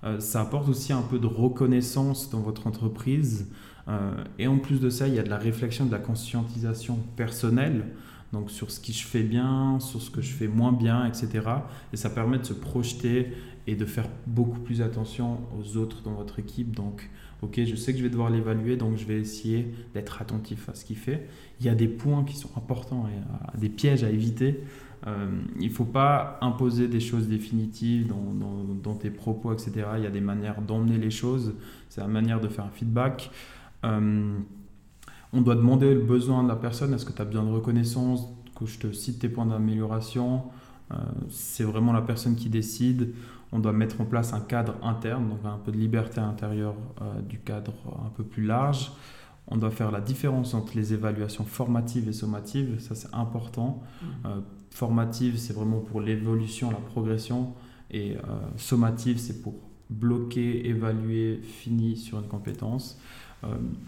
Euh, 0.02 0.18
ça 0.20 0.40
apporte 0.40 0.68
aussi 0.68 0.92
un 0.92 1.02
peu 1.02 1.18
de 1.18 1.26
reconnaissance 1.26 2.30
dans 2.30 2.40
votre 2.40 2.66
entreprise. 2.66 3.50
Euh, 3.88 4.12
et 4.38 4.46
en 4.48 4.58
plus 4.58 4.80
de 4.80 4.90
ça, 4.90 5.06
il 5.06 5.14
y 5.14 5.18
a 5.18 5.22
de 5.22 5.28
la 5.30 5.38
réflexion, 5.38 5.84
de 5.86 5.92
la 5.92 5.98
conscientisation 5.98 6.98
personnelle, 7.16 7.84
donc 8.34 8.50
sur 8.50 8.70
ce 8.70 8.80
que 8.80 8.92
je 8.92 9.04
fais 9.04 9.22
bien, 9.22 9.78
sur 9.80 10.02
ce 10.02 10.10
que 10.10 10.20
je 10.20 10.32
fais 10.32 10.48
moins 10.48 10.72
bien, 10.72 11.06
etc. 11.06 11.28
Et 11.92 11.96
ça 11.96 12.10
permet 12.10 12.38
de 12.38 12.44
se 12.44 12.52
projeter 12.52 13.32
et 13.66 13.76
de 13.76 13.84
faire 13.86 14.08
beaucoup 14.26 14.60
plus 14.60 14.82
attention 14.82 15.38
aux 15.58 15.76
autres 15.78 16.02
dans 16.02 16.12
votre 16.12 16.38
équipe. 16.38 16.76
Donc, 16.76 17.08
ok, 17.42 17.60
je 17.64 17.74
sais 17.76 17.92
que 17.92 17.98
je 17.98 18.02
vais 18.02 18.10
devoir 18.10 18.28
l'évaluer, 18.28 18.76
donc 18.76 18.96
je 18.96 19.06
vais 19.06 19.18
essayer 19.18 19.72
d'être 19.94 20.20
attentif 20.20 20.68
à 20.68 20.74
ce 20.74 20.84
qu'il 20.84 20.96
fait. 20.96 21.26
Il 21.60 21.66
y 21.66 21.68
a 21.70 21.74
des 21.74 21.88
points 21.88 22.24
qui 22.24 22.36
sont 22.36 22.50
importants 22.56 23.06
et 23.06 23.16
euh, 23.16 23.58
des 23.58 23.70
pièges 23.70 24.04
à 24.04 24.10
éviter. 24.10 24.60
Euh, 25.06 25.28
il 25.60 25.68
ne 25.68 25.72
faut 25.72 25.84
pas 25.84 26.38
imposer 26.40 26.88
des 26.88 27.00
choses 27.00 27.28
définitives 27.28 28.12
dans 28.82 28.94
tes 28.94 29.10
propos, 29.10 29.52
etc. 29.52 29.86
Il 29.98 30.02
y 30.02 30.06
a 30.06 30.10
des 30.10 30.20
manières 30.20 30.60
d'emmener 30.62 30.98
les 30.98 31.10
choses. 31.10 31.54
C'est 31.88 32.00
la 32.00 32.08
manière 32.08 32.40
de 32.40 32.48
faire 32.48 32.64
un 32.64 32.70
feedback. 32.70 33.30
Euh, 33.84 34.38
on 35.34 35.40
doit 35.40 35.56
demander 35.56 35.92
le 35.92 36.00
besoin 36.00 36.42
de 36.42 36.48
la 36.48 36.56
personne. 36.56 36.94
Est-ce 36.94 37.04
que 37.04 37.12
tu 37.12 37.20
as 37.20 37.24
besoin 37.24 37.42
de 37.42 37.50
reconnaissance 37.50 38.28
Que 38.58 38.66
je 38.66 38.78
te 38.78 38.92
cite 38.92 39.18
tes 39.18 39.28
points 39.28 39.46
d'amélioration. 39.46 40.44
Euh, 40.92 40.96
c'est 41.28 41.64
vraiment 41.64 41.92
la 41.92 42.02
personne 42.02 42.36
qui 42.36 42.48
décide. 42.48 43.14
On 43.52 43.58
doit 43.58 43.72
mettre 43.72 44.00
en 44.00 44.04
place 44.04 44.32
un 44.32 44.40
cadre 44.40 44.74
interne, 44.82 45.28
donc 45.28 45.40
un 45.44 45.58
peu 45.58 45.72
de 45.72 45.76
liberté 45.76 46.20
intérieure 46.20 46.74
euh, 47.02 47.20
du 47.20 47.38
cadre 47.40 47.72
un 48.04 48.10
peu 48.10 48.22
plus 48.22 48.44
large. 48.44 48.92
On 49.48 49.56
doit 49.56 49.70
faire 49.70 49.90
la 49.90 50.00
différence 50.00 50.54
entre 50.54 50.76
les 50.76 50.94
évaluations 50.94 51.44
formatives 51.44 52.08
et 52.08 52.12
sommatives. 52.12 52.78
Ça, 52.80 52.94
c'est 52.94 53.12
important. 53.12 53.82
Mmh. 54.02 54.28
formative, 54.70 55.36
c'est 55.36 55.52
vraiment 55.52 55.80
pour 55.80 56.00
l'évolution, 56.00 56.70
la 56.70 56.78
progression. 56.78 57.52
Et 57.90 58.16
sommative, 58.56 59.18
c'est 59.18 59.42
pour 59.42 59.54
bloquer, 59.90 60.66
évaluer, 60.66 61.40
fini 61.42 61.94
sur 61.98 62.18
une 62.20 62.26
compétence. 62.26 62.98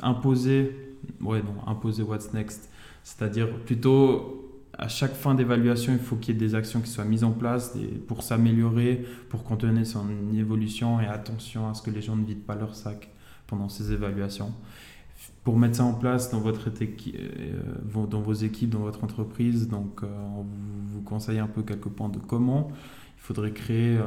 imposer, 0.02 0.86
ouais, 1.20 1.42
non, 1.42 1.54
imposer 1.66 2.02
what's 2.02 2.32
next. 2.32 2.70
C'est-à-dire 3.02 3.48
plutôt 3.61 4.46
à 4.78 4.88
chaque 4.88 5.14
fin 5.14 5.35
d'évaluation, 5.35 5.92
il 5.92 5.98
faut 5.98 6.16
qu'il 6.16 6.35
y 6.35 6.37
ait 6.37 6.40
des 6.40 6.54
actions 6.54 6.80
qui 6.80 6.90
soient 6.90 7.04
mises 7.04 7.24
en 7.24 7.32
place 7.32 7.76
pour 8.06 8.22
s'améliorer, 8.22 9.04
pour 9.30 9.44
contenir 9.44 9.87
son 9.87 10.06
évolution 10.35 11.00
et 11.00 11.06
attention 11.06 11.68
à 11.68 11.74
ce 11.74 11.82
que 11.82 11.90
les 11.90 12.02
gens 12.02 12.16
ne 12.16 12.24
vident 12.24 12.44
pas 12.46 12.54
leur 12.54 12.74
sac 12.74 13.09
pendant 13.46 13.68
ces 13.68 13.92
évaluations. 13.92 14.52
Pour 15.44 15.59
mettre 15.59 15.76
ça 15.76 15.85
en 15.85 15.94
place 15.94 16.30
dans, 16.30 16.40
votre 16.40 16.68
euh, 16.68 18.06
dans 18.06 18.20
vos 18.20 18.35
équipes, 18.35 18.70
dans 18.70 18.80
votre 18.80 19.02
entreprise, 19.04 19.68
donc 19.68 20.00
euh, 20.02 20.06
on 20.37 20.44
vous 20.92 21.00
conseille 21.02 21.38
un 21.38 21.46
peu 21.46 21.62
quelques 21.62 21.88
points 21.88 22.09
de 22.09 22.18
comment. 22.18 22.68
Il 23.16 23.22
faudrait 23.22 23.52
créer 23.52 23.98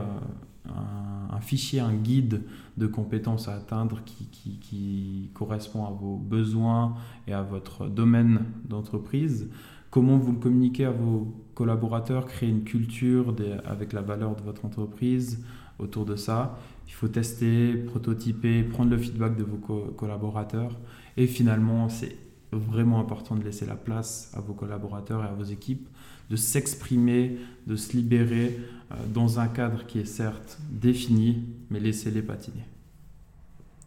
un, 1.32 1.39
fichier, 1.41 1.79
un 1.79 1.93
guide 1.93 2.43
de 2.77 2.88
compétences 2.88 3.47
à 3.47 3.55
atteindre 3.55 4.01
qui, 4.05 5.29
correspond 5.34 5.86
à 5.86 5.91
vos 5.91 6.17
besoins 6.17 6.95
et 7.27 7.34
à 7.34 7.41
votre 7.41 7.88
domaine 7.88 8.45
d'entreprise. 8.67 9.49
Comment 9.89 10.17
vous 10.17 10.34
le 10.34 10.38
communiquez 10.38 10.86
à 10.86 10.91
vos 10.91 11.34
collaborateurs, 11.55 12.25
créer 12.25 12.49
une 12.49 12.63
culture 12.63 13.34
avec 13.65 13.93
la 13.93 14.01
valeur 14.01 14.36
de 14.36 14.41
votre 14.41 14.65
entreprise 14.65 15.43
autour 15.79 16.05
de 16.05 16.15
ça? 16.15 16.60
Il 16.88 16.93
faut 16.93 17.08
tester, 17.08 17.73
prototyper, 17.73 18.63
prendre 18.63 18.91
le 18.91 18.97
feedback 18.97 19.38
de 19.38 19.43
vos 19.43 19.58
collaborateurs. 19.58 20.77
Et 21.17 21.27
finalement, 21.27 21.89
c'est 21.89 22.17
vraiment 22.51 22.99
important 22.99 23.36
de 23.36 23.43
laisser 23.43 23.65
la 23.65 23.75
place 23.75 24.32
à 24.36 24.41
vos 24.41 24.53
collaborateurs 24.53 25.23
et 25.23 25.27
à 25.27 25.34
vos 25.34 25.43
équipes 25.43 25.88
de 26.30 26.36
s'exprimer, 26.36 27.38
de 27.68 27.76
se 27.76 27.94
libérer 27.94 28.60
euh, 28.92 28.96
dans 29.13 29.39
un 29.39 29.48
cadre 29.48 29.86
qui 29.86 30.00
est 30.00 30.06
certes 30.06 30.60
défini, 30.70 31.44
mais 31.70 31.80
laissez-les 31.80 32.22
patiner. 32.22 32.65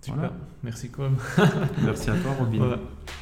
Super, 0.00 0.33
merci 0.64 0.88
Com. 0.88 1.16
merci 1.85 2.11
à 2.11 2.16
toi 2.16 2.33
Robin. 2.37 2.76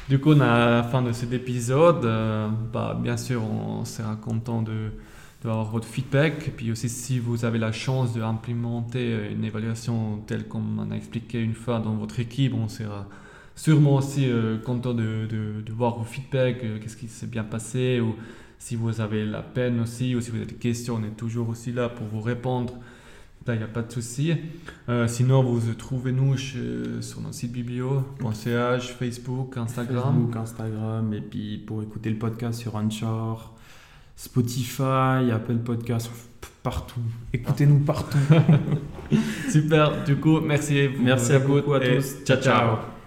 Du 0.09 0.19
coup, 0.19 0.31
on 0.33 0.39
a 0.39 0.47
à 0.47 0.69
la 0.71 0.83
fin 0.83 1.03
de 1.03 1.11
cet 1.11 1.31
épisode. 1.31 2.03
Euh, 2.05 2.49
bah, 2.73 2.99
bien 2.99 3.17
sûr, 3.17 3.43
on 3.43 3.85
sera 3.85 4.15
content 4.15 4.63
de, 4.63 4.89
d'avoir 5.43 5.65
votre 5.65 5.85
feedback. 5.87 6.47
Et 6.47 6.51
puis 6.51 6.71
aussi, 6.71 6.89
si 6.89 7.19
vous 7.19 7.45
avez 7.45 7.59
la 7.59 7.71
chance 7.71 8.15
d'implémenter 8.15 9.29
une 9.31 9.45
évaluation 9.45 10.23
telle 10.25 10.47
qu'on 10.47 10.59
m'en 10.59 10.89
a 10.89 10.95
expliqué 10.95 11.39
une 11.39 11.53
fois 11.53 11.79
dans 11.79 11.93
votre 11.93 12.19
équipe, 12.19 12.55
on 12.55 12.67
sera 12.67 13.07
sûrement 13.55 13.97
aussi 13.97 14.27
euh, 14.27 14.57
content 14.57 14.95
de, 14.95 15.27
de, 15.29 15.61
de, 15.61 15.71
voir 15.71 15.99
vos 15.99 16.03
feedbacks, 16.03 16.61
qu'est-ce 16.81 16.97
qui 16.97 17.07
s'est 17.07 17.27
bien 17.27 17.43
passé, 17.43 17.99
ou 17.99 18.15
si 18.61 18.75
vous 18.75 19.01
avez 19.01 19.25
la 19.25 19.41
peine 19.41 19.79
aussi, 19.79 20.15
ou 20.15 20.21
si 20.21 20.29
vous 20.29 20.37
avez 20.37 20.45
des 20.45 20.53
questions, 20.53 21.01
on 21.01 21.03
est 21.03 21.17
toujours 21.17 21.49
aussi 21.49 21.71
là 21.71 21.89
pour 21.89 22.05
vous 22.05 22.21
répondre. 22.21 22.75
Là, 23.47 23.55
il 23.55 23.57
n'y 23.57 23.63
a 23.63 23.67
pas 23.67 23.81
de 23.81 23.91
souci. 23.91 24.35
Euh, 24.87 25.07
sinon, 25.07 25.41
vous 25.41 25.73
trouvez 25.73 26.11
nous 26.11 26.37
sur 26.37 27.21
notre 27.21 27.33
site 27.33 27.51
biblio.ch, 27.51 28.91
Facebook, 28.91 29.57
Instagram. 29.57 30.13
Facebook, 30.13 30.35
Instagram, 30.35 31.11
et 31.11 31.21
puis 31.21 31.57
pour 31.57 31.81
écouter 31.81 32.11
le 32.11 32.19
podcast 32.19 32.59
sur 32.59 32.75
Anchor, 32.75 33.55
Spotify, 34.15 35.31
Apple 35.33 35.57
Podcast, 35.65 36.11
partout. 36.61 37.01
Écoutez-nous 37.33 37.79
partout. 37.79 38.19
Super, 39.49 40.03
du 40.03 40.17
coup, 40.17 40.39
merci. 40.39 40.87
Merci 40.99 41.33
à 41.33 41.39
beaucoup 41.39 41.73
à 41.73 41.79
tous. 41.79 42.23
Ciao, 42.23 42.37
ciao. 42.39 43.00